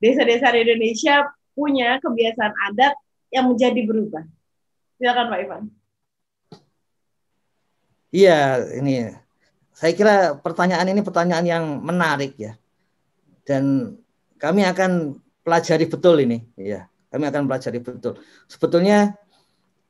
[0.01, 2.97] desa-desa di Indonesia punya kebiasaan adat
[3.29, 4.25] yang menjadi berubah.
[4.97, 5.63] Silakan Pak Ivan.
[8.11, 9.15] Iya, ini
[9.81, 12.53] saya kira pertanyaan ini pertanyaan yang menarik ya.
[13.49, 13.97] Dan
[14.37, 16.85] kami akan pelajari betul ini, ya.
[17.09, 18.21] Kami akan pelajari betul.
[18.45, 19.17] Sebetulnya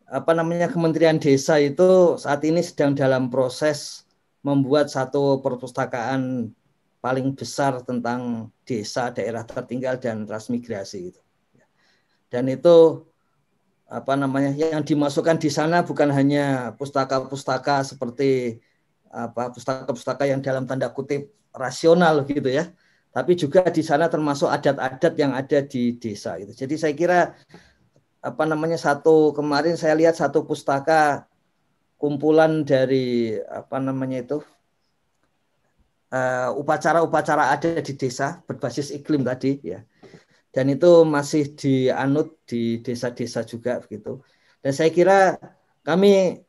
[0.07, 4.07] apa namanya Kementerian Desa itu saat ini sedang dalam proses
[4.47, 6.55] membuat satu perpustakaan
[7.03, 11.21] paling besar tentang desa, daerah tertinggal dan transmigrasi itu.
[12.31, 13.03] Dan itu
[13.91, 18.63] apa namanya yang dimasukkan di sana bukan hanya pustaka-pustaka seperti
[19.11, 22.71] apa pustaka-pustaka yang dalam tanda kutip rasional gitu ya,
[23.11, 26.55] tapi juga di sana termasuk adat-adat yang ada di desa itu.
[26.55, 27.35] Jadi saya kira
[28.23, 31.27] apa namanya satu kemarin saya lihat satu pustaka
[31.99, 34.39] kumpulan dari apa namanya itu
[36.15, 39.83] uh, upacara-upacara ada di desa berbasis iklim tadi ya.
[40.51, 44.19] Dan itu masih dianut di desa-desa juga begitu.
[44.59, 45.39] Dan saya kira
[45.87, 46.43] kami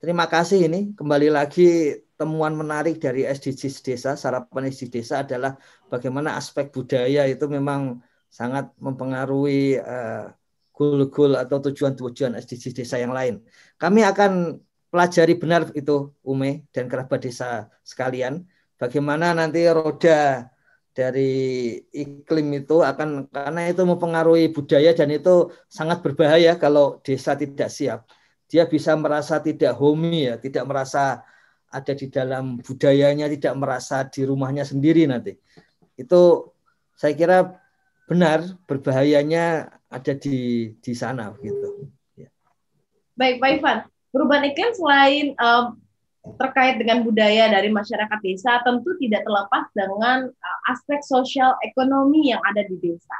[0.00, 5.56] terima kasih ini kembali lagi temuan menarik dari SDGs desa, sarapan SDGs desa adalah
[5.92, 10.28] bagaimana aspek budaya itu memang sangat mempengaruhi uh,
[10.76, 13.40] goal-goal atau tujuan-tujuan SDGs desa yang lain.
[13.80, 14.60] Kami akan
[14.92, 18.44] pelajari benar itu Ume dan kerabat desa sekalian,
[18.76, 20.48] bagaimana nanti roda
[20.92, 21.32] dari
[21.94, 28.04] iklim itu akan karena itu mempengaruhi budaya dan itu sangat berbahaya kalau desa tidak siap.
[28.50, 31.22] Dia bisa merasa tidak homey ya, tidak merasa
[31.70, 35.38] ada di dalam budayanya, tidak merasa di rumahnya sendiri nanti.
[35.94, 36.50] Itu
[36.98, 37.38] saya kira
[38.10, 41.86] benar berbahayanya ada di di sana gitu.
[42.18, 42.26] Ya.
[43.14, 43.78] Baik, Pak Ivan.
[44.10, 45.78] Perubahan iklim selain um,
[46.34, 52.42] terkait dengan budaya dari masyarakat desa tentu tidak terlepas dengan uh, aspek sosial ekonomi yang
[52.42, 53.14] ada di desa.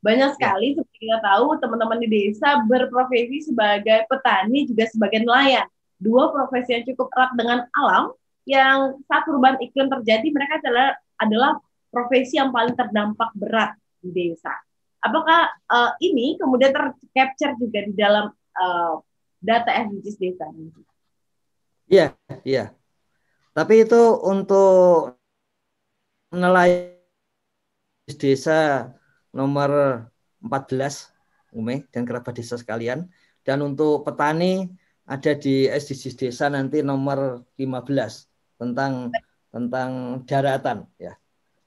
[0.00, 0.34] Banyak ya.
[0.36, 5.68] sekali seperti kita tahu teman-teman di desa berprofesi sebagai petani juga sebagai nelayan
[6.00, 8.16] dua profesi yang cukup erat dengan alam
[8.48, 10.88] yang saat perubahan iklim terjadi mereka adalah
[11.20, 11.52] adalah
[11.92, 14.56] profesi yang paling terdampak berat di desa.
[15.04, 18.94] Apakah uh, ini kemudian tercapture juga di dalam uh,
[19.40, 20.44] data SDGs desa?
[21.88, 22.72] Iya, iya.
[23.52, 25.20] Tapi itu untuk
[26.32, 26.96] nelayan
[28.16, 28.92] desa
[29.30, 30.04] nomor
[30.42, 31.10] 14
[31.50, 33.10] Ume dan kerabat desa sekalian
[33.42, 34.70] dan untuk petani
[35.10, 39.10] ada di SDGs desa nanti nomor 15 tentang
[39.50, 41.18] tentang daratan ya.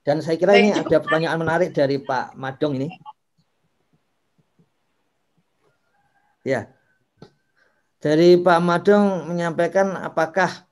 [0.04, 2.88] Dan saya kira ini ada pertanyaan menarik dari Pak Madong ini.
[6.44, 6.72] Ya.
[8.04, 10.68] Dari Pak Madong menyampaikan apakah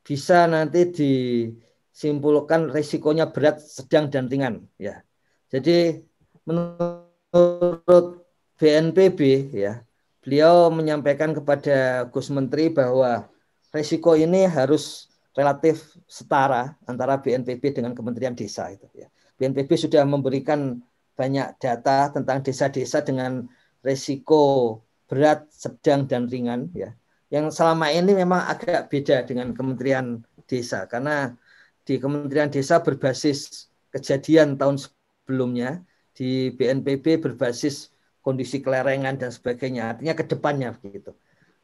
[0.00, 5.04] bisa nanti disimpulkan risikonya berat, sedang dan ringan ya.
[5.52, 6.00] Jadi
[6.46, 8.26] menurut
[8.58, 9.20] BNPB
[9.54, 9.82] ya
[10.22, 13.26] beliau menyampaikan kepada Gus Menteri bahwa
[13.74, 19.10] resiko ini harus relatif setara antara BNPB dengan Kementerian Desa itu ya.
[19.40, 20.78] BNPB sudah memberikan
[21.18, 23.50] banyak data tentang desa-desa dengan
[23.82, 24.78] resiko
[25.10, 26.94] berat, sedang dan ringan ya.
[27.32, 31.34] Yang selama ini memang agak beda dengan Kementerian Desa karena
[31.82, 39.96] di Kementerian Desa berbasis kejadian tahun sebelumnya, di BNPB berbasis kondisi kelerengan dan sebagainya.
[39.96, 41.12] Artinya ke depannya begitu.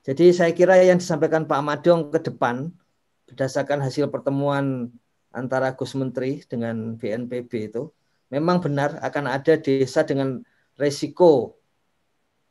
[0.03, 2.73] Jadi saya kira yang disampaikan Pak Madong ke depan
[3.29, 4.89] berdasarkan hasil pertemuan
[5.37, 7.93] antara Gus Menteri dengan BNPB itu
[8.33, 10.41] memang benar akan ada desa dengan
[10.81, 11.61] resiko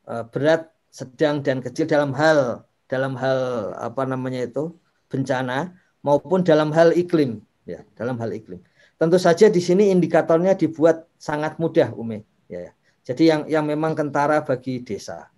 [0.06, 4.72] eh, berat, sedang dan kecil dalam hal dalam hal apa namanya itu
[5.12, 8.62] bencana maupun dalam hal iklim ya dalam hal iklim.
[8.98, 12.72] Tentu saja di sini indikatornya dibuat sangat mudah Umi ya.
[13.04, 15.32] Jadi yang yang memang kentara bagi desa.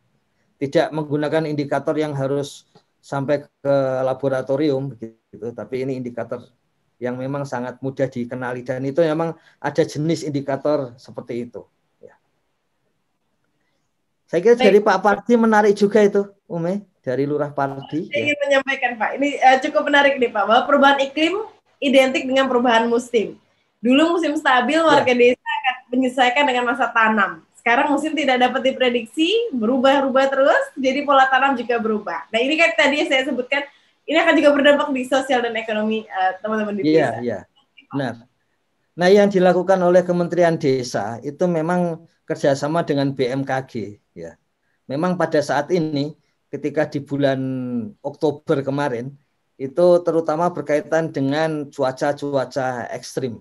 [0.60, 2.68] Tidak menggunakan indikator yang harus
[3.00, 6.44] sampai ke laboratorium gitu, tapi ini indikator
[7.00, 11.63] yang memang sangat mudah dikenali dan itu memang ada jenis indikator seperti itu.
[12.04, 12.20] Ya.
[14.28, 14.65] Saya kira Baik.
[14.68, 18.12] dari Pak Pardi menarik juga itu, Ume, dari Lurah Pardi.
[18.12, 18.24] Saya ya.
[18.28, 21.39] ingin menyampaikan Pak, ini uh, cukup menarik nih Pak, bahwa perubahan iklim
[21.80, 23.39] identik dengan perubahan musim.
[23.80, 25.15] Dulu musim stabil, warga ya.
[25.15, 25.38] desa
[25.89, 27.43] menyesuaikan dengan masa tanam.
[27.60, 32.32] Sekarang musim tidak dapat diprediksi, berubah-ubah terus, jadi pola tanam juga berubah.
[32.32, 33.67] Nah ini kan tadi saya sebutkan
[34.10, 36.93] ini akan juga berdampak di sosial dan ekonomi uh, teman-teman di desa.
[36.93, 37.39] Iya, iya.
[37.93, 38.25] Benar.
[38.99, 43.95] Nah, yang dilakukan oleh Kementerian Desa itu memang kerjasama dengan BMKG.
[44.12, 44.36] Ya,
[44.91, 46.19] memang pada saat ini,
[46.52, 47.39] ketika di bulan
[48.04, 49.15] Oktober kemarin,
[49.56, 53.39] itu terutama berkaitan dengan cuaca-cuaca ekstrim.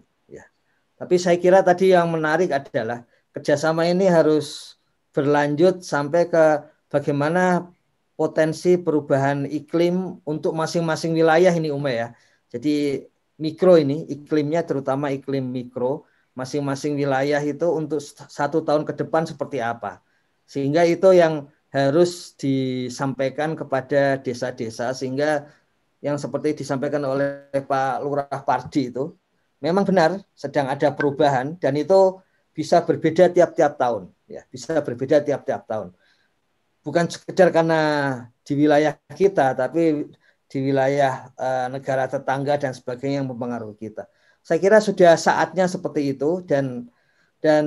[0.98, 4.76] Tapi saya kira tadi yang menarik adalah kerjasama ini harus
[5.14, 6.44] berlanjut sampai ke
[6.90, 7.70] bagaimana
[8.18, 12.08] potensi perubahan iklim untuk masing-masing wilayah ini Ume ya.
[12.50, 13.06] Jadi
[13.38, 16.02] mikro ini iklimnya terutama iklim mikro
[16.34, 20.02] masing-masing wilayah itu untuk satu tahun ke depan seperti apa.
[20.50, 25.46] Sehingga itu yang harus disampaikan kepada desa-desa sehingga
[26.02, 29.14] yang seperti disampaikan oleh Pak Lurah Pardi itu
[29.59, 32.18] memang benar sedang ada perubahan dan itu
[32.55, 35.94] bisa berbeda tiap-tiap tahun ya bisa berbeda tiap-tiap tahun
[36.88, 37.81] bukan sekedar karena
[38.49, 40.09] di wilayah kita, tapi
[40.49, 44.09] di wilayah uh, negara tetangga dan sebagainya yang mempengaruhi kita.
[44.40, 46.88] Saya kira sudah saatnya seperti itu dan
[47.44, 47.64] dan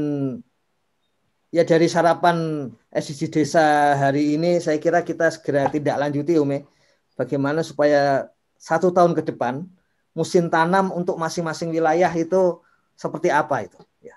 [1.54, 6.65] ya dari sarapan SDG desa hari ini saya kira kita segera tidak lanjuti Ume
[7.13, 9.69] bagaimana supaya satu tahun ke depan
[10.12, 12.60] musim tanam untuk masing-masing wilayah itu
[12.95, 14.15] seperti apa itu ya.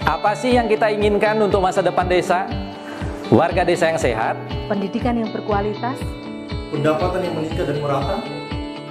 [0.04, 2.52] Apa sih yang kita inginkan untuk masa depan desa?
[3.32, 4.36] Warga desa yang sehat,
[4.68, 5.96] pendidikan yang berkualitas,
[6.68, 8.20] pendapatan yang meningkat dan merata,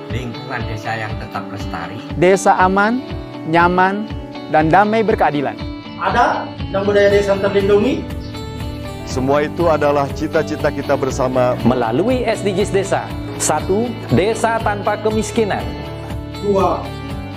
[0.08, 3.04] lingkungan desa yang tetap lestari, desa aman,
[3.52, 4.08] nyaman,
[4.48, 5.60] dan damai berkeadilan.
[6.00, 8.00] Ada dan budaya desa terlindungi.
[9.10, 13.02] Semua itu adalah cita-cita kita bersama melalui SDGs Desa
[13.40, 15.64] satu, desa tanpa kemiskinan.
[16.44, 16.84] Dua,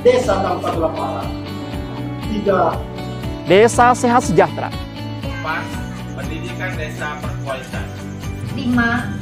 [0.04, 1.32] desa tanpa kelaparan.
[2.28, 2.76] Tiga,
[3.48, 4.68] desa sehat sejahtera.
[5.24, 5.64] Empat,
[6.20, 7.88] pendidikan desa berkualitas.
[8.52, 9.16] Lima,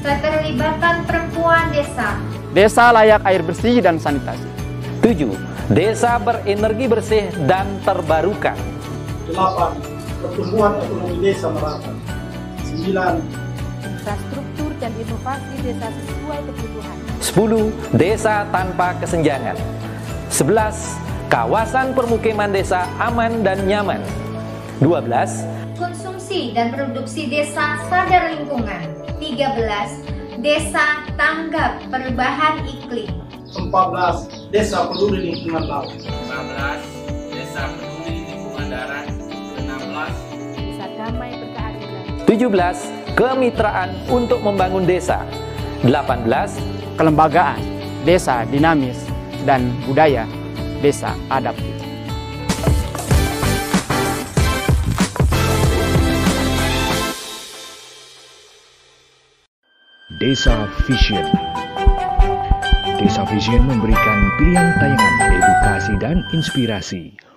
[0.00, 2.14] keterlibatan perempuan desa.
[2.54, 4.46] Desa layak air bersih dan sanitasi.
[5.02, 5.34] Tujuh,
[5.74, 8.54] desa berenergi bersih dan terbarukan.
[9.26, 9.74] Delapan,
[10.18, 11.92] pertumbuhan ekonomi desa merata.
[12.66, 13.14] Sembilan,
[13.82, 16.96] infrastruktur dan inovasi desa sesuai kebutuhan.
[17.22, 17.98] 10.
[17.98, 19.56] Desa tanpa kesenjangan.
[20.30, 20.98] 11.
[21.28, 24.00] Kawasan permukiman desa aman dan nyaman.
[24.80, 25.44] 12.
[25.76, 28.88] Konsumsi dan produksi desa sadar lingkungan.
[29.20, 30.40] 13.
[30.40, 33.12] Desa tanggap perubahan iklim.
[33.52, 34.50] 14.
[34.54, 35.92] Desa peduli lingkungan laut.
[35.92, 37.34] 15.
[37.34, 37.97] Desa peduli
[41.08, 42.04] damai berkeadilan.
[42.28, 45.24] 17 kemitraan untuk membangun desa.
[45.80, 46.28] 18.
[47.00, 47.62] Kelembagaan,
[48.04, 49.08] desa dinamis,
[49.48, 50.28] dan budaya,
[50.84, 51.72] desa adaptif.
[60.18, 61.22] Desa Vision.
[62.98, 67.27] Desa Vision memberikan pilihan tayangan edukasi dan inspirasi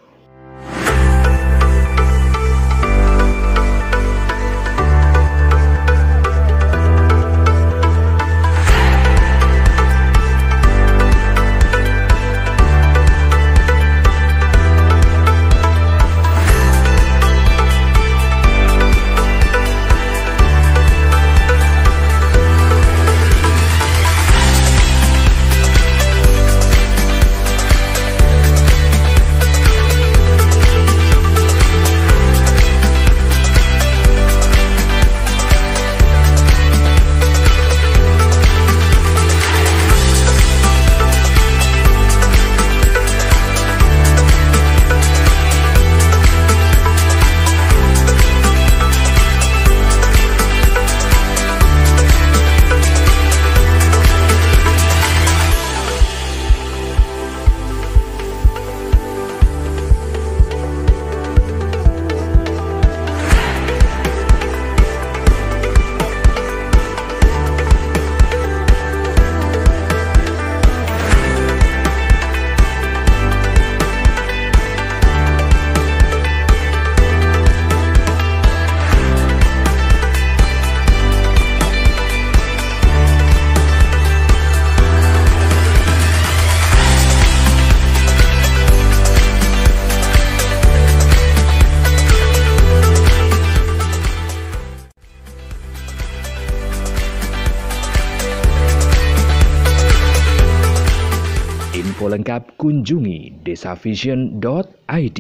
[102.02, 105.20] Info lengkap kunjungi desavision.id.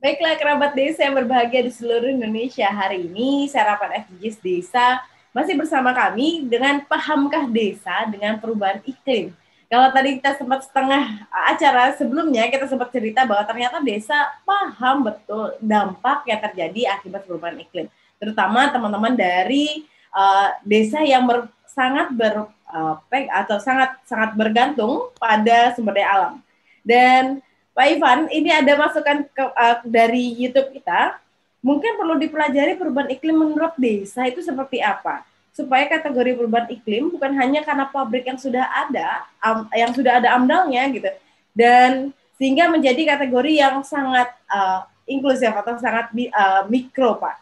[0.00, 5.04] Baiklah kerabat desa yang berbahagia di seluruh Indonesia hari ini sarapan SDGs Desa
[5.36, 9.36] masih bersama kami dengan pahamkah desa dengan perubahan iklim.
[9.68, 15.52] Kalau tadi kita sempat setengah acara sebelumnya kita sempat cerita bahwa ternyata desa paham betul
[15.60, 17.84] dampak yang terjadi akibat perubahan iklim,
[18.16, 19.84] terutama teman-teman dari
[20.16, 21.28] uh, desa yang
[21.68, 22.96] sangat ber uh,
[23.36, 26.34] atau sangat sangat bergantung pada sumber daya alam.
[26.82, 31.16] Dan Pak Ivan, ini ada masukan ke, uh, dari YouTube kita.
[31.62, 35.22] Mungkin perlu dipelajari perubahan iklim menurut desa itu seperti apa,
[35.54, 40.34] supaya kategori perubahan iklim bukan hanya karena pabrik yang sudah ada, um, yang sudah ada
[40.34, 41.06] amdalnya gitu,
[41.54, 47.38] dan sehingga menjadi kategori yang sangat uh, inklusif atau sangat uh, mikro, Pak.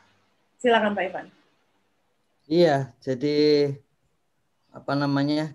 [0.61, 1.27] Silakan Pak Ivan.
[2.45, 3.73] Iya, jadi
[4.71, 5.55] apa namanya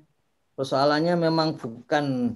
[0.56, 2.36] persoalannya memang bukan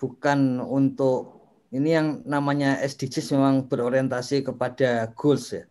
[0.00, 1.40] bukan untuk
[1.70, 5.64] ini yang namanya SDGs memang berorientasi kepada goals ya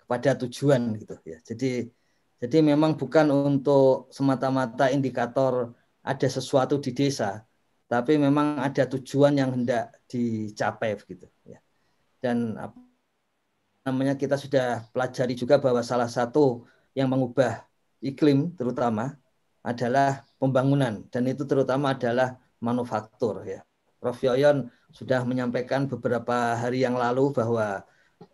[0.00, 1.38] kepada tujuan gitu ya.
[1.42, 1.90] Jadi
[2.36, 5.74] jadi memang bukan untuk semata-mata indikator
[6.04, 7.42] ada sesuatu di desa
[7.86, 11.58] tapi memang ada tujuan yang hendak dicapai gitu ya.
[12.18, 12.74] Dan apa
[13.86, 16.66] namanya kita sudah pelajari juga bahwa salah satu
[16.96, 17.62] yang mengubah
[18.02, 19.14] iklim terutama
[19.66, 23.66] adalah pembangunan dan itu terutama adalah manufaktur ya.
[23.98, 24.22] Prof.
[24.22, 27.82] Yoyon sudah menyampaikan beberapa hari yang lalu bahwa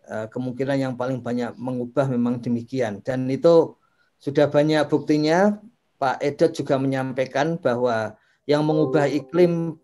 [0.05, 3.01] uh, kemungkinan yang paling banyak mengubah memang demikian.
[3.01, 3.73] Dan itu
[4.21, 5.57] sudah banyak buktinya.
[5.97, 9.79] Pak Edot juga menyampaikan bahwa yang mengubah iklim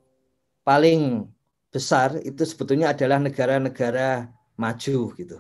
[0.68, 1.32] paling
[1.72, 4.28] besar itu sebetulnya adalah negara-negara
[4.60, 5.38] maju gitu.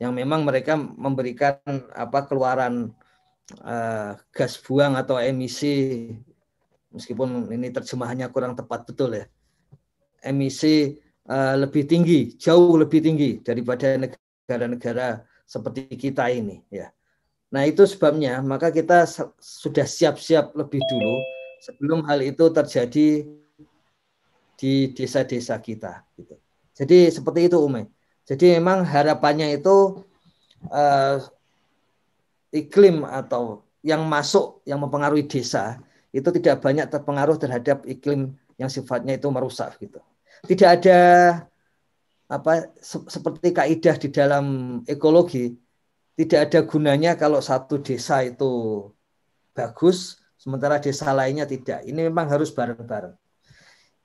[0.00, 1.60] Yang memang mereka memberikan
[1.92, 2.96] apa keluaran
[3.60, 6.08] uh, gas buang atau emisi
[6.94, 9.26] meskipun ini terjemahannya kurang tepat betul ya
[10.24, 10.96] emisi
[11.28, 16.88] uh, lebih tinggi, jauh lebih tinggi daripada negara-negara seperti kita ini ya.
[17.52, 19.06] Nah, itu sebabnya maka kita
[19.38, 21.16] sudah siap-siap lebih dulu
[21.62, 23.08] sebelum hal itu terjadi
[24.58, 26.34] di desa-desa kita gitu.
[26.74, 27.94] Jadi seperti itu Ume.
[28.24, 30.02] Jadi memang harapannya itu
[30.72, 31.22] uh,
[32.54, 35.82] iklim atau yang masuk yang mempengaruhi desa
[36.14, 39.98] itu tidak banyak terpengaruh terhadap iklim yang sifatnya itu merusak gitu
[40.46, 40.98] tidak ada
[42.30, 44.46] apa se seperti kaidah di dalam
[44.86, 45.58] ekologi
[46.14, 48.86] tidak ada gunanya kalau satu desa itu
[49.50, 51.82] bagus sementara desa lainnya tidak.
[51.88, 53.16] Ini memang harus bareng-bareng.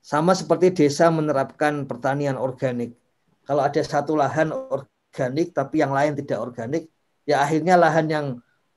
[0.00, 2.96] Sama seperti desa menerapkan pertanian organik.
[3.44, 6.88] Kalau ada satu lahan organik tapi yang lain tidak organik,
[7.28, 8.26] ya akhirnya lahan yang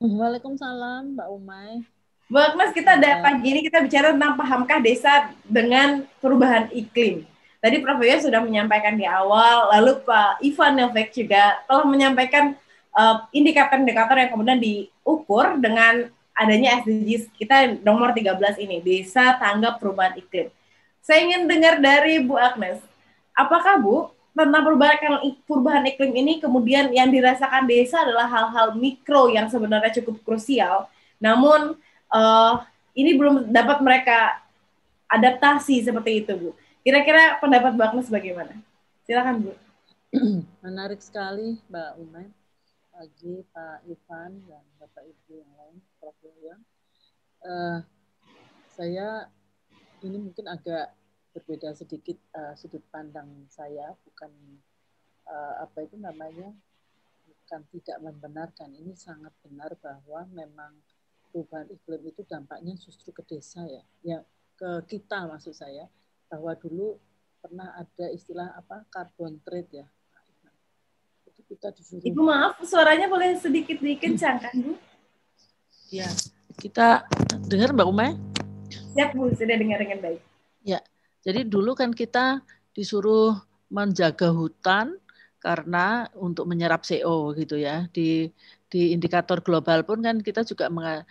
[0.00, 1.84] Waalaikumsalam Mbak Umay.
[2.32, 7.28] Bu Agnes, kita ada pagi ini kita bicara tentang pahamkah desa dengan perubahan iklim.
[7.60, 8.00] Tadi Prof.
[8.00, 12.56] Yoyo sudah menyampaikan di awal, lalu Pak Ivan Novek juga telah menyampaikan
[13.28, 20.20] indikator-indikator uh, yang kemudian diukur dengan adanya SDGs kita nomor 13 ini, Desa Tanggap Perubahan
[20.20, 20.52] Iklim.
[21.00, 22.78] Saya ingin dengar dari Bu Agnes,
[23.32, 25.00] apakah Bu tentang perubahan,
[25.48, 31.72] perubahan iklim ini kemudian yang dirasakan desa adalah hal-hal mikro yang sebenarnya cukup krusial, namun
[32.12, 32.60] uh,
[32.92, 34.44] ini belum dapat mereka
[35.08, 36.50] adaptasi seperti itu, Bu.
[36.84, 38.52] Kira-kira pendapat Bu Agnes bagaimana?
[39.08, 39.52] Silakan, Bu.
[40.66, 42.28] Menarik sekali, Mbak Umay
[42.96, 45.76] pagi Pak Ivan dan Bapak Ibu yang lain,
[46.06, 46.22] Prof.
[46.22, 46.54] Yoyo.
[47.42, 47.82] Uh,
[48.78, 49.26] saya
[50.06, 50.94] ini mungkin agak
[51.34, 54.30] berbeda sedikit uh, sudut pandang saya, bukan
[55.26, 56.54] uh, apa itu namanya,
[57.26, 58.70] bukan tidak membenarkan.
[58.70, 60.78] Ini sangat benar bahwa memang
[61.34, 64.18] perubahan iklim itu dampaknya justru ke desa ya, ya
[64.54, 65.90] ke kita maksud saya,
[66.30, 67.02] bahwa dulu
[67.42, 69.86] pernah ada istilah apa carbon trade ya,
[71.50, 72.06] kita disuruh.
[72.06, 74.78] Ibu maaf, suaranya boleh sedikit dikencangkan, Bu?
[75.90, 76.10] Ya,
[76.58, 77.06] kita
[77.46, 78.12] dengar Mbak Umay?
[78.94, 80.20] Siap, Bu, sudah dengar dengan baik.
[80.66, 80.82] Ya,
[81.22, 82.42] jadi dulu kan kita
[82.74, 83.38] disuruh
[83.70, 84.98] menjaga hutan
[85.38, 87.86] karena untuk menyerap CO gitu ya.
[87.94, 88.30] Di
[88.66, 91.06] di indikator global pun kan kita juga menga,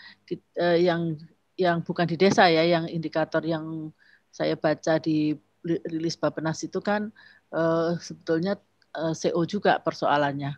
[0.59, 1.15] eh, yang
[1.55, 3.95] yang bukan di desa ya, yang indikator yang
[4.28, 5.32] saya baca di
[5.63, 7.09] rilis Bapenas itu kan
[7.55, 8.59] eh, sebetulnya
[8.95, 10.55] Eh, CO juga persoalannya.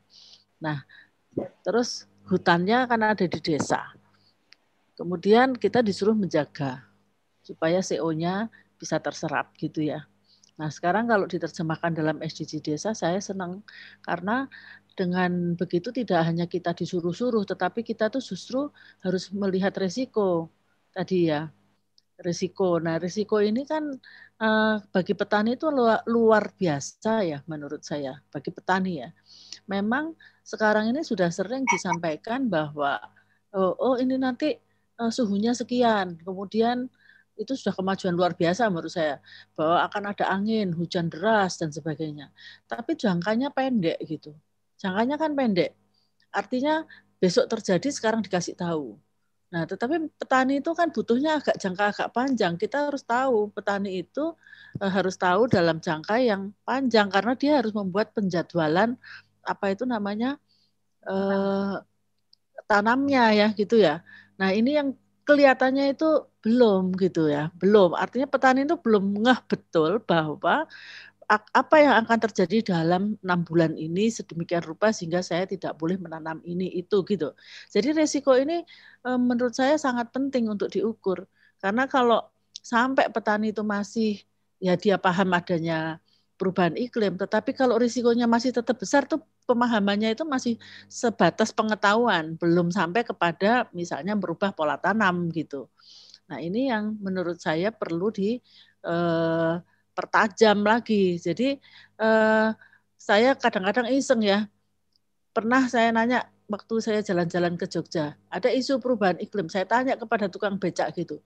[0.61, 0.77] Nah,
[1.65, 3.96] terus hutannya kan ada di desa.
[4.97, 6.81] Kemudian kita disuruh menjaga
[7.45, 8.49] supaya CO-nya
[8.81, 10.03] bisa terserap gitu ya.
[10.57, 13.61] Nah, sekarang kalau diterjemahkan dalam SDG desa saya senang
[14.01, 14.49] karena
[14.97, 18.73] dengan begitu tidak hanya kita disuruh-suruh tetapi kita tuh justru
[19.05, 20.49] harus melihat resiko
[20.89, 21.45] tadi ya
[22.21, 22.81] risiko.
[22.81, 23.93] Nah, risiko ini kan
[24.41, 29.09] uh, bagi petani itu luar, luar biasa ya menurut saya, bagi petani ya.
[29.69, 32.97] Memang sekarang ini sudah sering disampaikan bahwa
[33.53, 34.57] oh, oh ini nanti
[34.99, 36.89] uh, suhunya sekian, kemudian
[37.37, 39.21] itu sudah kemajuan luar biasa menurut saya
[39.53, 42.33] bahwa akan ada angin, hujan deras dan sebagainya.
[42.65, 44.33] Tapi jangkanya pendek gitu.
[44.81, 45.77] Jangkanya kan pendek.
[46.33, 46.83] Artinya
[47.21, 48.97] besok terjadi sekarang dikasih tahu.
[49.47, 52.53] Nah, tetapi petani itu kan butuhnya agak jangka agak panjang.
[52.59, 54.35] Kita harus tahu petani itu
[54.83, 58.99] eh, harus tahu dalam jangka yang panjang karena dia harus membuat penjadwalan
[59.47, 60.35] apa itu namanya
[61.07, 61.75] eh,
[62.67, 64.03] tanamnya ya gitu ya.
[64.39, 64.89] Nah, ini yang
[65.27, 66.05] kelihatannya itu
[66.43, 67.89] belum gitu ya, belum.
[68.03, 70.53] Artinya petani itu belum ngeh betul bahwa
[71.59, 76.39] apa yang akan terjadi dalam enam bulan ini sedemikian rupa sehingga saya tidak boleh menanam
[76.47, 77.35] ini itu gitu.
[77.73, 78.63] Jadi resiko ini
[79.07, 81.27] eh, menurut saya sangat penting untuk diukur
[81.61, 82.17] karena kalau
[82.63, 84.07] sampai petani itu masih
[84.65, 85.99] ya dia paham adanya
[86.37, 89.19] perubahan iklim, tetapi kalau risikonya masih tetap besar tuh
[89.49, 90.53] pemahamannya itu masih
[90.85, 95.65] sebatas pengetahuan, belum sampai kepada misalnya merubah pola tanam gitu.
[96.29, 98.37] Nah ini yang menurut saya perlu di
[98.85, 99.53] eh,
[99.97, 101.17] pertajam lagi.
[101.17, 101.57] Jadi
[101.97, 102.49] eh,
[102.97, 104.45] saya kadang-kadang iseng ya.
[105.33, 109.49] Pernah saya nanya waktu saya jalan-jalan ke Jogja, ada isu perubahan iklim.
[109.53, 111.21] Saya tanya kepada tukang becak gitu.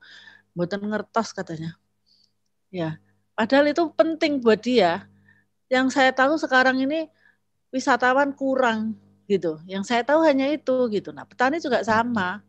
[0.55, 1.79] Mboten ngertos katanya.
[2.71, 2.99] Ya,
[3.41, 5.09] padahal itu penting buat dia.
[5.65, 7.09] Yang saya tahu sekarang ini
[7.73, 8.93] wisatawan kurang
[9.25, 9.57] gitu.
[9.65, 11.09] Yang saya tahu hanya itu gitu.
[11.09, 12.45] Nah, petani juga sama.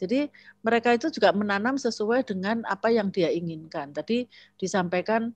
[0.00, 0.32] Jadi
[0.64, 3.92] mereka itu juga menanam sesuai dengan apa yang dia inginkan.
[3.92, 4.24] Tadi
[4.56, 5.28] disampaikan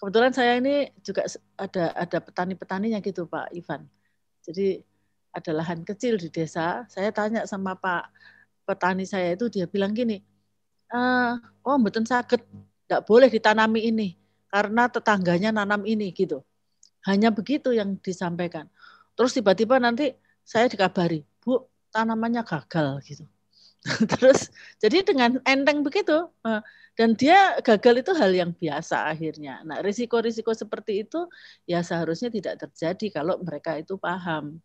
[0.00, 1.28] kebetulan saya ini juga
[1.60, 3.84] ada ada petani-petaninya gitu Pak Ivan.
[4.40, 4.80] Jadi
[5.28, 6.88] ada lahan kecil di desa.
[6.88, 8.08] Saya tanya sama Pak
[8.64, 10.24] petani saya itu dia bilang gini,
[10.88, 11.00] e,
[11.66, 12.40] oh betul sakit,
[12.86, 14.21] tidak boleh ditanami ini
[14.52, 16.44] karena tetangganya nanam ini gitu.
[17.08, 18.68] Hanya begitu yang disampaikan.
[19.16, 20.12] Terus tiba-tiba nanti
[20.44, 23.24] saya dikabari, Bu, tanamannya gagal gitu.
[24.14, 26.62] Terus jadi dengan enteng begitu eh,
[26.94, 29.64] dan dia gagal itu hal yang biasa akhirnya.
[29.66, 31.26] Nah, risiko-risiko seperti itu
[31.66, 34.62] ya seharusnya tidak terjadi kalau mereka itu paham.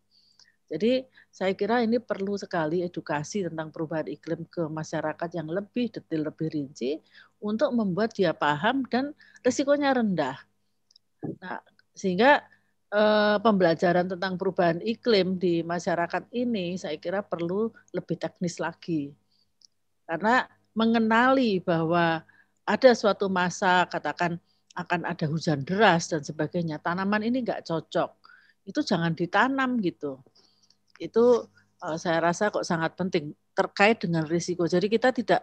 [0.68, 6.28] Jadi saya kira ini perlu sekali edukasi tentang perubahan iklim ke masyarakat yang lebih detail,
[6.28, 7.00] lebih rinci
[7.40, 9.16] untuk membuat dia paham dan
[9.48, 10.36] risikonya rendah.
[11.40, 11.64] Nah,
[11.96, 12.44] sehingga
[12.92, 19.16] eh, pembelajaran tentang perubahan iklim di masyarakat ini saya kira perlu lebih teknis lagi.
[20.04, 20.44] Karena
[20.76, 22.28] mengenali bahwa
[22.68, 24.36] ada suatu masa katakan
[24.76, 28.12] akan ada hujan deras dan sebagainya, tanaman ini nggak cocok.
[28.68, 30.20] Itu jangan ditanam gitu
[30.98, 31.46] itu
[31.84, 34.66] uh, saya rasa kok sangat penting terkait dengan risiko.
[34.70, 35.42] Jadi kita tidak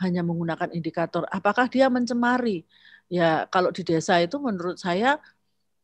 [0.00, 2.64] hanya menggunakan indikator apakah dia mencemari.
[3.10, 5.20] Ya kalau di desa itu menurut saya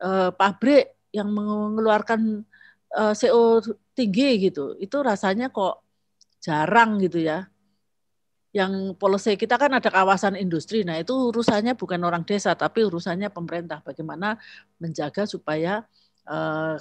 [0.00, 2.44] uh, pabrik yang mengeluarkan
[2.92, 3.64] eh, CO
[3.96, 5.80] tinggi gitu, itu rasanya kok
[6.44, 7.48] jarang gitu ya.
[8.52, 13.32] Yang polisi kita kan ada kawasan industri, nah itu urusannya bukan orang desa, tapi urusannya
[13.32, 13.80] pemerintah.
[13.80, 14.36] Bagaimana
[14.76, 16.04] menjaga supaya Eh,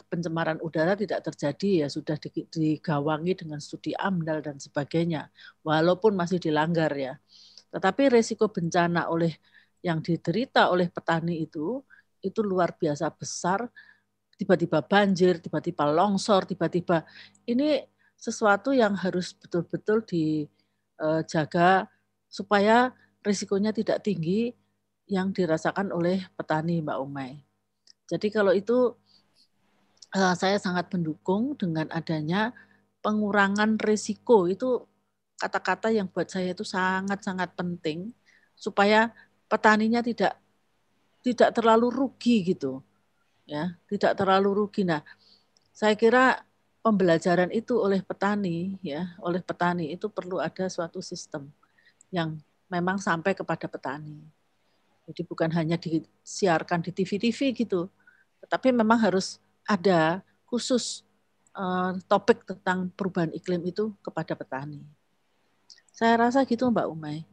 [0.09, 2.17] pencemaran udara tidak terjadi ya sudah
[2.49, 5.29] digawangi dengan studi AMDAL dan sebagainya
[5.61, 7.13] walaupun masih dilanggar ya
[7.69, 9.37] tetapi resiko bencana oleh
[9.85, 11.77] yang diderita oleh petani itu
[12.25, 13.69] itu luar biasa besar
[14.33, 17.05] tiba-tiba banjir tiba-tiba longsor tiba-tiba
[17.45, 17.85] ini
[18.17, 21.85] sesuatu yang harus betul-betul dijaga
[22.25, 22.89] supaya
[23.21, 24.57] risikonya tidak tinggi
[25.05, 27.45] yang dirasakan oleh petani Mbak Umay.
[28.09, 29.04] Jadi kalau itu Eh,
[30.15, 32.55] saya sangat mendukung dengan adanya
[33.03, 34.47] pengurangan risiko.
[34.47, 34.87] Itu
[35.35, 38.15] kata-kata yang buat saya itu sangat-sangat penting
[38.55, 39.11] supaya
[39.51, 40.39] petaninya tidak
[41.19, 42.79] tidak terlalu rugi gitu
[43.43, 43.75] ya.
[43.91, 44.87] Tidak terlalu rugi.
[44.87, 45.03] Nah
[45.75, 46.39] saya kira
[46.79, 51.49] pembelajaran itu oleh petani ya oleh petani itu perlu ada suatu sistem
[52.07, 52.39] yang
[52.71, 54.23] memang sampai kepada petani.
[55.05, 57.91] Jadi bukan hanya disiarkan di TV-TV gitu
[58.45, 61.01] tetapi memang harus ada khusus
[61.57, 64.85] uh, topik tentang perubahan iklim itu kepada petani.
[65.89, 67.25] Saya rasa gitu Mbak Umay.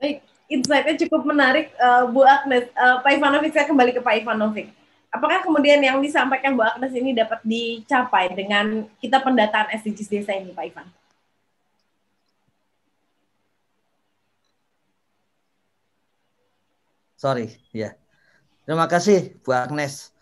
[0.00, 2.72] Baik, insight-nya cukup menarik uh, Bu Agnes.
[2.72, 4.72] Uh, Pak Ivanovic, saya kembali ke Pak Ivanovic.
[5.10, 10.54] Apakah kemudian yang disampaikan Bu Agnes ini dapat dicapai dengan kita pendataan SDGs desa ini
[10.54, 10.88] Pak Ivan?
[17.20, 17.92] Sorry, ya.
[18.64, 20.14] Terima kasih Bu Agnes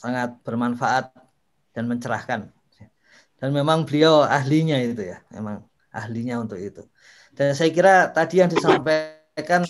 [0.00, 1.12] sangat bermanfaat
[1.76, 2.48] dan mencerahkan.
[3.36, 5.60] Dan memang beliau ahlinya itu ya, memang
[5.92, 6.84] ahlinya untuk itu.
[7.36, 9.64] Dan saya kira tadi yang disampaikan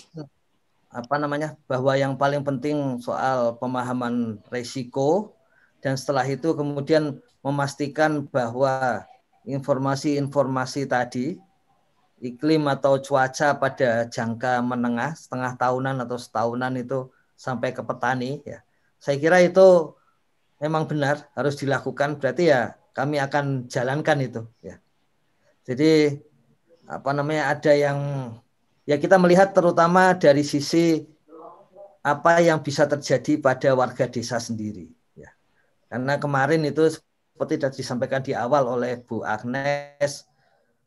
[0.91, 5.31] apa namanya bahwa yang paling penting soal pemahaman risiko
[5.79, 9.07] dan setelah itu kemudian memastikan bahwa
[9.47, 11.39] informasi-informasi tadi
[12.19, 17.07] iklim atau cuaca pada jangka menengah setengah tahunan atau setahunan itu
[17.39, 18.59] sampai ke petani ya
[18.99, 19.95] saya kira itu
[20.61, 24.77] memang benar harus dilakukan berarti ya kami akan jalankan itu ya.
[25.65, 26.21] Jadi
[26.85, 27.99] apa namanya ada yang
[28.85, 31.01] ya kita melihat terutama dari sisi
[32.05, 35.33] apa yang bisa terjadi pada warga desa sendiri ya.
[35.89, 40.29] Karena kemarin itu seperti sudah disampaikan di awal oleh Bu Agnes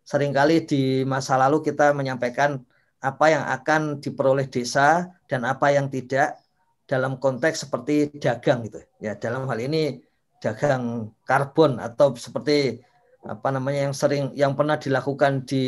[0.05, 2.61] sering kali di masa lalu kita menyampaikan
[3.01, 6.44] apa yang akan diperoleh desa dan apa yang tidak
[6.85, 10.05] dalam konteks seperti dagang gitu ya dalam hal ini
[10.41, 12.85] dagang karbon atau seperti
[13.25, 15.65] apa namanya yang sering yang pernah dilakukan di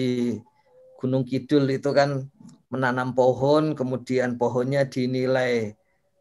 [1.00, 2.28] Gunung Kidul itu kan
[2.68, 5.72] menanam pohon kemudian pohonnya dinilai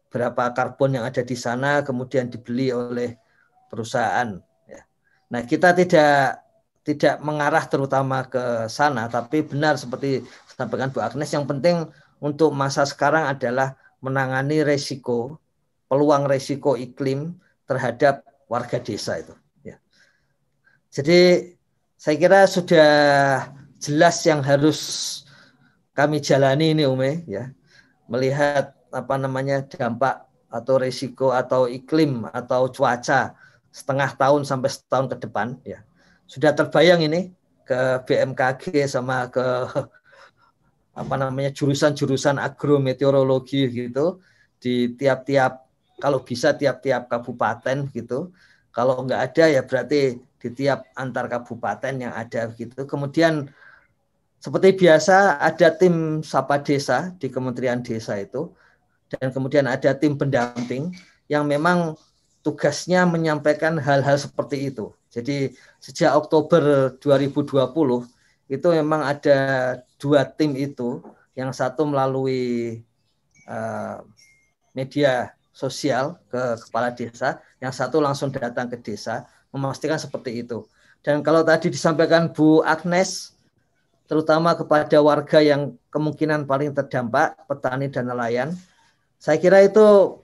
[0.08, 3.20] berapa karbon yang ada di sana kemudian dibeli oleh
[3.68, 4.80] perusahaan ya.
[5.28, 6.40] Nah, kita tidak
[6.86, 10.24] tidak mengarah terutama ke sana tapi benar seperti
[10.56, 11.84] sampaikan Bu Agnes yang penting
[12.22, 15.40] untuk masa sekarang adalah menangani resiko
[15.86, 19.34] peluang resiko iklim terhadap warga desa itu.
[19.62, 19.76] Ya.
[20.90, 21.52] Jadi
[21.96, 22.90] saya kira sudah
[23.80, 24.78] jelas yang harus
[25.96, 27.50] kami jalani ini Ume ya
[28.06, 33.34] melihat apa namanya dampak atau resiko atau iklim atau cuaca
[33.72, 35.82] setengah tahun sampai setahun ke depan ya
[36.24, 37.34] sudah terbayang ini
[37.66, 39.42] ke BMKG sama ke
[40.96, 44.24] apa namanya jurusan-jurusan agrometeorologi gitu
[44.56, 45.68] di tiap-tiap
[46.00, 48.32] kalau bisa tiap-tiap kabupaten gitu.
[48.72, 52.84] Kalau nggak ada ya berarti di tiap antar kabupaten yang ada gitu.
[52.88, 53.48] Kemudian
[54.40, 58.52] seperti biasa ada tim sapa desa di Kementerian Desa itu
[59.08, 60.92] dan kemudian ada tim pendamping
[61.26, 61.96] yang memang
[62.44, 64.92] tugasnya menyampaikan hal-hal seperti itu.
[65.10, 67.56] Jadi sejak Oktober 2020
[68.46, 69.38] itu memang ada
[69.96, 71.00] dua tim itu,
[71.36, 72.80] yang satu melalui
[73.48, 74.00] uh,
[74.76, 80.68] media sosial ke kepala desa, yang satu langsung datang ke desa memastikan seperti itu.
[81.00, 83.32] Dan kalau tadi disampaikan Bu Agnes,
[84.04, 88.48] terutama kepada warga yang kemungkinan paling terdampak, petani dan nelayan,
[89.16, 90.20] saya kira itu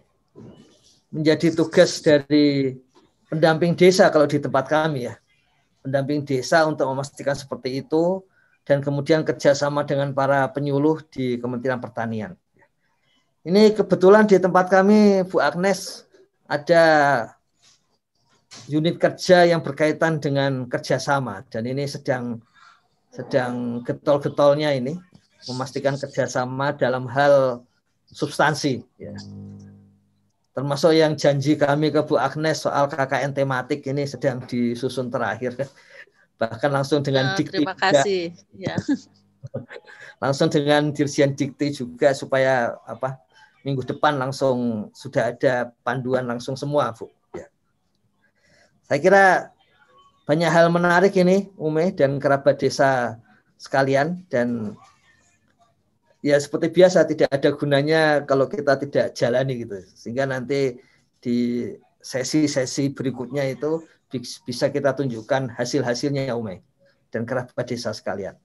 [1.13, 2.77] menjadi tugas dari
[3.29, 5.15] pendamping desa kalau di tempat kami ya.
[5.83, 8.23] Pendamping desa untuk memastikan seperti itu
[8.63, 12.33] dan kemudian kerjasama dengan para penyuluh di Kementerian Pertanian.
[13.43, 16.07] Ini kebetulan di tempat kami Bu Agnes
[16.47, 16.85] ada
[18.71, 22.39] unit kerja yang berkaitan dengan kerjasama dan ini sedang
[23.11, 24.95] sedang getol-getolnya ini
[25.51, 27.67] memastikan kerjasama dalam hal
[28.07, 28.87] substansi.
[28.95, 29.19] Ya
[30.53, 35.57] termasuk yang janji kami ke Bu Agnes soal KKN tematik ini sedang disusun terakhir
[36.41, 38.77] bahkan langsung dengan ya, dikti terima kasih ya.
[40.23, 43.19] langsung dengan dirjen dikti juga supaya apa
[43.63, 47.47] minggu depan langsung sudah ada panduan langsung semua Bu ya.
[48.87, 49.25] saya kira
[50.27, 53.19] banyak hal menarik ini Ume dan kerabat desa
[53.59, 54.79] sekalian dan
[56.23, 60.79] ya seperti biasa tidak ada gunanya kalau kita tidak jalani gitu sehingga nanti
[61.23, 61.71] di
[62.03, 63.83] sesi-sesi berikutnya itu
[64.21, 66.61] bisa kita tunjukkan hasil-hasilnya ya Umay
[67.09, 68.37] dan kerabat desa sekalian.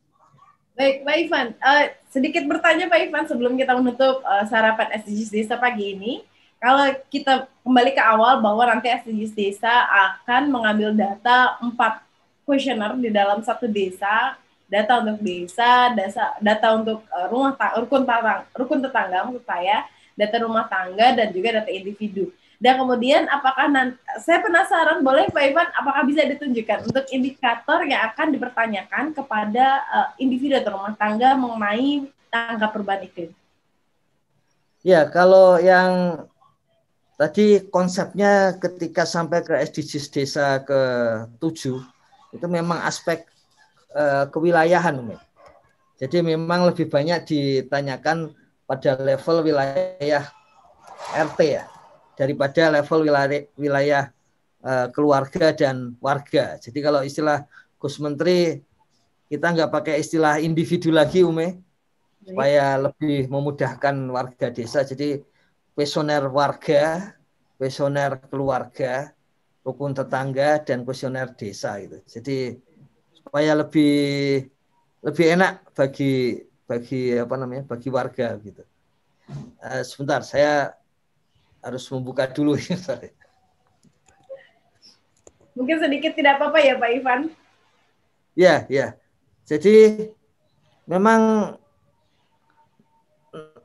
[0.78, 1.48] Baik, Pak Ivan.
[1.58, 6.22] Uh, sedikit bertanya Pak Ivan sebelum kita menutup uh, sarapan SDGs Desa pagi ini.
[6.62, 12.06] Kalau kita kembali ke awal bahwa nanti SDGs Desa akan mengambil data empat
[12.46, 14.38] kuesioner di dalam satu desa
[14.68, 20.36] data untuk desa, data, data untuk uh, rumah rukun tetangga, rukun tetangga maksud saya, data
[20.44, 22.30] rumah tangga dan juga data individu.
[22.58, 28.02] Dan kemudian apakah nanti, saya penasaran boleh Pak Ivan apakah bisa ditunjukkan untuk indikator yang
[28.10, 33.30] akan dipertanyakan kepada uh, individu atau rumah tangga mengenai tangga perubahan iklim?
[34.82, 36.26] Ya, kalau yang
[37.22, 40.82] tadi konsepnya ketika sampai ke SDGs desa ke
[41.38, 41.78] 7
[42.34, 43.22] itu memang aspek
[43.94, 44.98] uh, kewilayahan.
[46.02, 48.34] Jadi memang lebih banyak ditanyakan
[48.66, 50.26] pada level wilayah
[51.14, 51.77] RT ya
[52.18, 54.04] daripada level wilayah wilayah
[54.66, 56.58] uh, keluarga dan warga.
[56.58, 57.46] Jadi kalau istilah
[57.78, 58.58] Gus Menteri
[59.30, 61.62] kita nggak pakai istilah individu lagi Ume
[62.26, 64.82] supaya lebih memudahkan warga desa.
[64.84, 65.22] Jadi
[65.78, 67.14] kuesioner warga,
[67.62, 69.14] kuesioner keluarga,
[69.62, 72.02] rukun tetangga dan kuesioner desa gitu.
[72.04, 72.58] Jadi
[73.14, 74.48] supaya lebih
[75.06, 78.64] lebih enak bagi bagi apa namanya bagi warga gitu.
[79.60, 80.72] Uh, sebentar, saya
[81.62, 82.78] harus membuka dulu ya.
[85.58, 87.22] Mungkin sedikit tidak apa-apa ya Pak Ivan.
[88.38, 88.94] Ya, ya.
[89.50, 90.10] Jadi
[90.86, 91.54] memang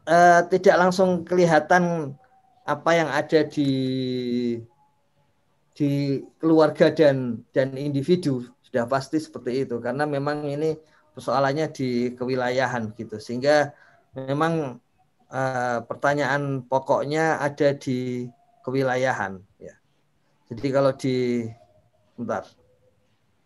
[0.09, 2.17] uh, tidak langsung kelihatan
[2.63, 3.71] apa yang ada di
[5.73, 10.77] di keluarga dan dan individu sudah pasti seperti itu karena memang ini
[11.13, 13.73] persoalannya di kewilayahan gitu sehingga
[14.15, 14.79] memang
[15.33, 18.29] uh, pertanyaan pokoknya ada di
[18.63, 19.75] kewilayahan ya
[20.53, 21.49] jadi kalau di
[22.15, 22.45] bentar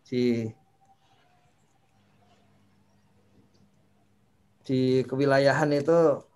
[0.03, 0.51] di
[4.67, 6.27] di kewilayahan itu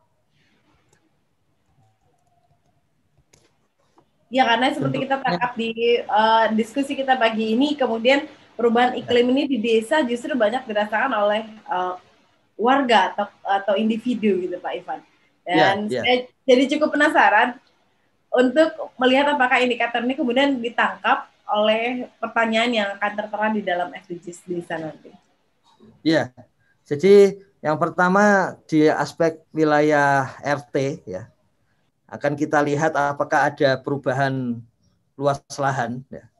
[4.31, 5.75] Ya karena seperti kita tangkap di
[6.07, 8.23] uh, diskusi kita pagi ini, kemudian
[8.55, 11.99] perubahan iklim ini di desa justru banyak dirasakan oleh uh,
[12.55, 15.03] warga atau atau individu gitu Pak Ivan.
[15.51, 16.03] Dan yeah, yeah.
[16.03, 17.59] saya jadi cukup penasaran
[18.31, 24.39] untuk melihat apakah indikator ini kemudian ditangkap oleh pertanyaan yang akan tertera di dalam SDGs
[24.47, 25.11] desa nanti.
[25.11, 25.19] Ya,
[26.01, 26.25] yeah.
[26.87, 31.29] jadi yang pertama di aspek wilayah RT ya
[32.09, 34.57] akan kita lihat apakah ada perubahan
[35.13, 36.31] luas lahan ya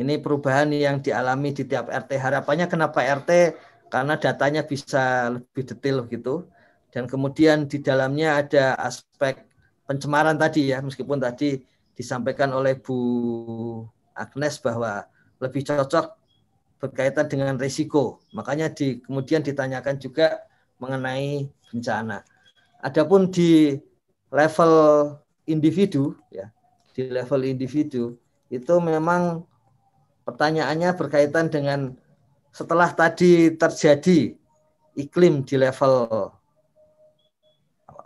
[0.00, 2.14] ini perubahan yang dialami di tiap RT.
[2.14, 3.58] Harapannya kenapa RT?
[3.90, 6.46] Karena datanya bisa lebih detail gitu.
[6.90, 9.46] Dan kemudian di dalamnya ada aspek
[9.86, 11.62] pencemaran tadi ya, meskipun tadi
[11.94, 12.98] disampaikan oleh Bu
[14.14, 15.06] Agnes bahwa
[15.38, 16.06] lebih cocok
[16.80, 18.24] berkaitan dengan risiko.
[18.34, 20.42] Makanya di, kemudian ditanyakan juga
[20.80, 22.24] mengenai bencana.
[22.80, 23.76] Adapun di
[24.32, 24.74] level
[25.44, 26.48] individu ya,
[26.96, 28.16] di level individu
[28.48, 29.44] itu memang
[30.24, 31.94] pertanyaannya berkaitan dengan
[32.50, 34.34] setelah tadi terjadi
[34.98, 36.34] iklim di level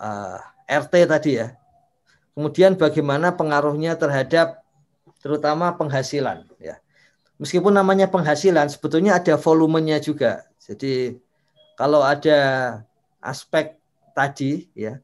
[0.04, 0.36] uh,
[0.68, 1.56] RT tadi ya.
[2.36, 4.60] Kemudian bagaimana pengaruhnya terhadap
[5.24, 6.76] terutama penghasilan ya.
[7.40, 10.44] Meskipun namanya penghasilan sebetulnya ada volumenya juga.
[10.60, 11.16] Jadi
[11.80, 12.38] kalau ada
[13.24, 13.80] aspek
[14.14, 15.00] tadi ya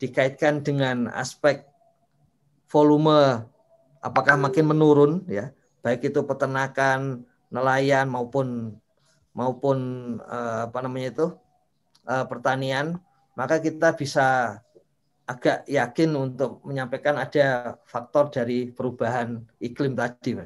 [0.00, 1.66] dikaitkan dengan aspek
[2.70, 3.44] volume
[4.00, 5.52] apakah makin menurun ya
[5.84, 8.76] baik itu peternakan nelayan maupun
[9.36, 9.78] maupun
[10.24, 11.26] uh, apa namanya itu
[12.08, 12.98] uh, pertanian
[13.34, 14.58] maka kita bisa
[15.24, 20.36] agak yakin untuk menyampaikan ada faktor dari perubahan iklim tadi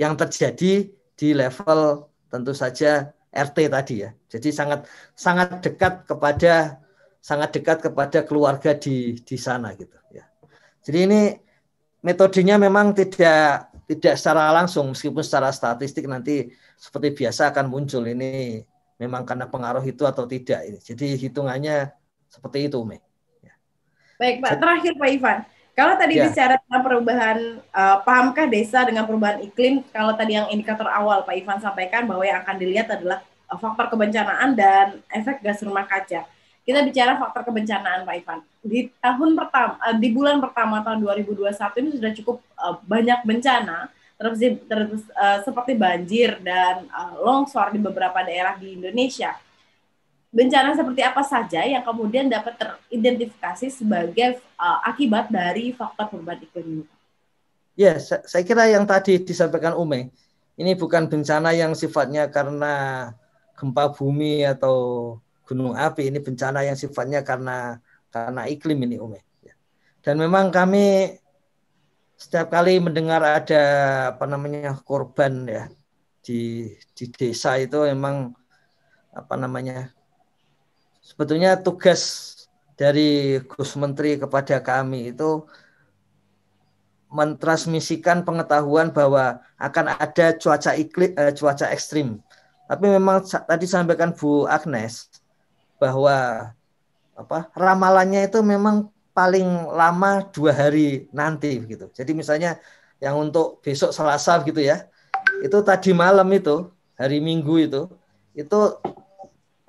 [0.00, 4.10] yang terjadi di level tentu saja RT tadi ya.
[4.32, 6.80] Jadi sangat sangat dekat kepada
[7.20, 10.24] sangat dekat kepada keluarga di di sana gitu ya.
[10.80, 11.20] Jadi ini
[12.00, 16.48] metodenya memang tidak tidak secara langsung meskipun secara statistik nanti
[16.80, 18.64] seperti biasa akan muncul ini
[18.96, 20.78] memang karena pengaruh itu atau tidak ini.
[20.80, 21.92] Jadi hitungannya
[22.30, 23.06] seperti itu, Me.
[24.16, 25.38] Baik Pak, terakhir Pak Ivan.
[25.76, 26.24] Kalau tadi ya.
[26.24, 29.84] bicara tentang perubahan, uh, pahamkah desa dengan perubahan iklim?
[29.92, 33.20] Kalau tadi yang indikator awal Pak Ivan sampaikan bahwa yang akan dilihat adalah
[33.52, 36.24] uh, faktor kebencanaan dan efek gas rumah kaca.
[36.64, 38.38] Kita bicara faktor kebencanaan Pak Ivan.
[38.64, 41.44] Di tahun pertama, uh, di bulan pertama tahun 2021
[41.84, 47.84] ini sudah cukup uh, banyak bencana, terus, terus uh, seperti banjir dan uh, longsor di
[47.84, 49.36] beberapa daerah di Indonesia
[50.36, 56.84] bencana seperti apa saja yang kemudian dapat teridentifikasi sebagai uh, akibat dari faktor perubahan iklim?
[57.72, 60.12] Ya, saya kira yang tadi disampaikan Ume,
[60.60, 63.08] ini bukan bencana yang sifatnya karena
[63.56, 64.76] gempa bumi atau
[65.48, 67.80] gunung api, ini bencana yang sifatnya karena
[68.12, 69.24] karena iklim ini Ume.
[69.40, 69.56] Ya.
[70.04, 71.16] Dan memang kami
[72.16, 73.64] setiap kali mendengar ada
[74.16, 75.68] apa namanya korban ya
[76.24, 78.32] di di desa itu memang
[79.12, 79.95] apa namanya
[81.06, 82.34] sebetulnya tugas
[82.74, 85.46] dari Gus Menteri kepada kami itu
[87.06, 92.18] mentransmisikan pengetahuan bahwa akan ada cuaca iklim eh, cuaca ekstrim.
[92.66, 95.06] Tapi memang tadi sampaikan Bu Agnes
[95.78, 96.50] bahwa
[97.14, 101.86] apa ramalannya itu memang paling lama dua hari nanti begitu.
[101.94, 102.58] Jadi misalnya
[102.98, 104.90] yang untuk besok Selasa gitu ya,
[105.40, 107.82] itu tadi malam itu hari Minggu itu
[108.36, 108.60] itu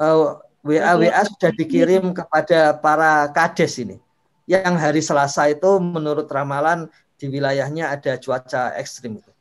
[0.02, 3.97] uh, WA-WA sudah dikirim kepada para kades ini.
[4.43, 9.32] Yang hari Selasa itu menurut ramalan di wilayahnya ada cuaca ekstrim itu.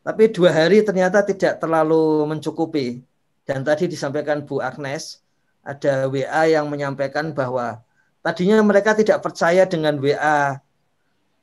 [0.00, 3.04] Tapi dua hari ternyata tidak terlalu mencukupi.
[3.46, 5.22] Dan tadi disampaikan Bu Agnes,
[5.62, 7.78] ada WA yang menyampaikan bahwa
[8.18, 10.58] tadinya mereka tidak percaya dengan WA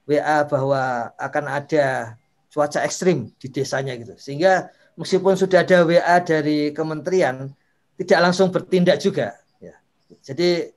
[0.03, 2.16] WA bahwa akan ada
[2.51, 4.16] cuaca ekstrim di desanya gitu.
[4.20, 7.51] Sehingga meskipun sudah ada WA dari kementerian,
[7.98, 9.38] tidak langsung bertindak juga.
[9.62, 9.78] Ya.
[10.26, 10.74] Jadi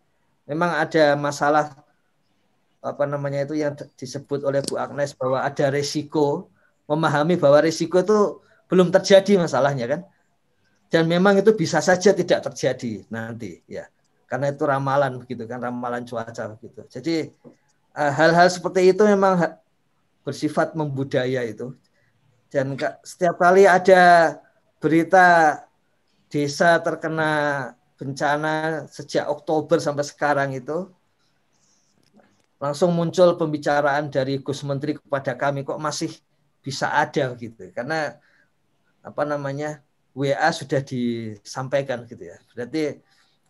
[0.46, 1.74] memang ada masalah
[2.84, 6.52] apa namanya itu yang disebut oleh Bu Agnes bahwa ada resiko
[6.86, 8.18] memahami bahwa resiko itu
[8.70, 10.00] belum terjadi masalahnya kan?
[10.86, 13.90] Dan memang itu bisa saja tidak terjadi nanti ya.
[14.30, 15.58] Karena itu ramalan begitu kan?
[15.58, 16.86] Ramalan cuaca begitu.
[16.86, 17.16] Jadi
[17.94, 19.58] eh, hal-hal seperti itu memang
[20.22, 21.74] bersifat membudaya itu.
[22.50, 24.34] Dan setiap kali ada
[24.78, 25.58] berita
[26.36, 27.32] desa terkena
[27.96, 30.92] bencana sejak Oktober sampai sekarang itu
[32.60, 36.12] langsung muncul pembicaraan dari Gus Menteri kepada kami kok masih
[36.60, 37.32] bisa ada?
[37.40, 37.72] gitu.
[37.72, 38.20] Karena
[39.00, 39.80] apa namanya
[40.12, 42.36] WA sudah disampaikan gitu ya.
[42.52, 43.00] Berarti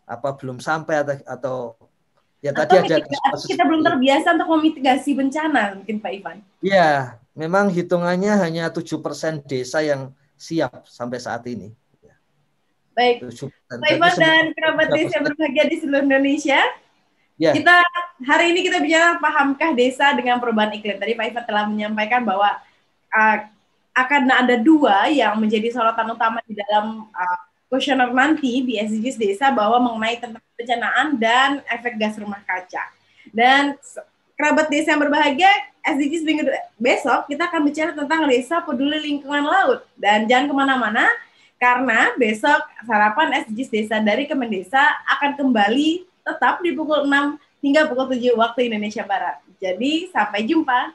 [0.07, 1.57] apa belum sampai atau, atau
[2.39, 6.39] ya atau tadi ada kita, kita belum terbiasa untuk memitigasi bencana mungkin Pak Ivan?
[6.63, 11.75] Ya memang hitungannya hanya tujuh persen desa yang siap sampai saat ini
[12.97, 13.29] Baik,
[13.69, 16.61] Pak Ivan dan kerabat desa yang berbahagia di seluruh Indonesia.
[17.37, 17.53] Ya.
[17.53, 17.85] Kita
[18.25, 20.97] hari ini kita bicara pahamkah desa dengan perubahan iklim.
[20.97, 22.57] Tadi Pak Ivan telah menyampaikan bahwa
[23.13, 23.37] uh,
[23.93, 27.39] akan ada dua yang menjadi sorotan utama di dalam uh,
[27.69, 32.81] kuesioner nanti di SDGs desa bahwa mengenai tentang bencanaan dan efek gas rumah kaca.
[33.29, 33.77] Dan
[34.41, 35.53] kerabat desa yang berbahagia,
[35.85, 36.49] SDGs minggu
[36.81, 39.85] besok kita akan bicara tentang desa peduli lingkungan laut.
[40.01, 41.05] Dan jangan ke mana-mana,
[41.57, 44.81] karena besok sarapan SDGs Desa dari Kemendesa
[45.19, 49.41] akan kembali tetap di pukul 6 hingga pukul 7 waktu Indonesia Barat.
[49.57, 50.93] Jadi sampai jumpa.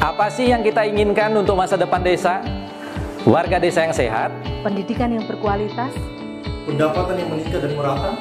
[0.00, 2.40] Apa sih yang kita inginkan untuk masa depan desa?
[3.26, 4.30] Warga desa yang sehat,
[4.62, 5.90] pendidikan yang berkualitas,
[6.62, 8.14] pendapatan yang meningkat dan merata,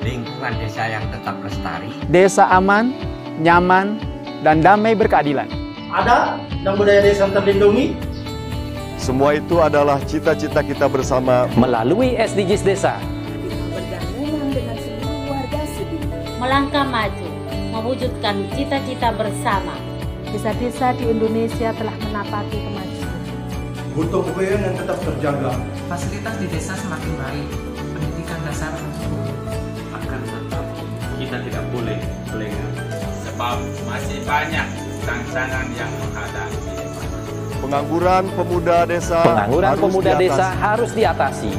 [0.00, 2.96] lingkungan desa yang tetap lestari, desa aman,
[3.44, 4.00] nyaman,
[4.40, 5.61] dan damai berkeadilan
[5.92, 7.92] ada dan budaya desa terlindungi.
[8.96, 12.96] Semua itu adalah cita-cita kita bersama melalui SDGs Desa.
[16.38, 17.28] Melangkah maju,
[17.70, 19.74] mewujudkan cita-cita bersama.
[20.32, 23.18] Desa-desa di Indonesia telah menapaki kemajuan.
[23.92, 25.52] Butuh kebayaan yang tetap terjaga.
[25.92, 28.72] Fasilitas di desa semakin baik, pendidikan dasar
[29.92, 30.64] akan tetap
[31.20, 32.00] kita tidak boleh
[32.32, 32.70] lengah.
[33.28, 34.66] Sebab masih banyak
[35.02, 36.60] tantangan yang menghadapi.
[37.58, 40.24] Pengangguran pemuda desa Pengangguran harus pemuda diatasi.
[40.26, 41.52] desa harus diatasi.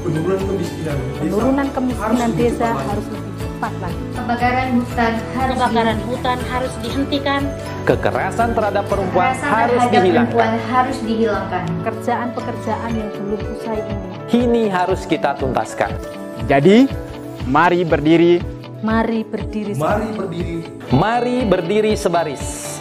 [0.00, 4.02] Penurunan kemiskinan desa Penurunan kemiskinan harus desa lebih cepat harus lebih cepat lagi.
[4.10, 7.42] Kebakaran hutan harus Kebakaran hutan harus dihentikan,
[7.80, 10.30] Kekerasan terhadap perempuan Kekerasan harus terhadap dihilangkan.
[10.30, 11.62] perempuan harus dihilangkan.
[11.82, 14.06] Pekerjaan-pekerjaan yang belum usai ini.
[14.30, 15.90] Kini harus kita tuntaskan.
[16.46, 16.86] Jadi,
[17.44, 18.38] mari berdiri
[18.80, 20.56] Mari berdiri Mari berdiri
[20.88, 22.42] Mari berdiri sebaris,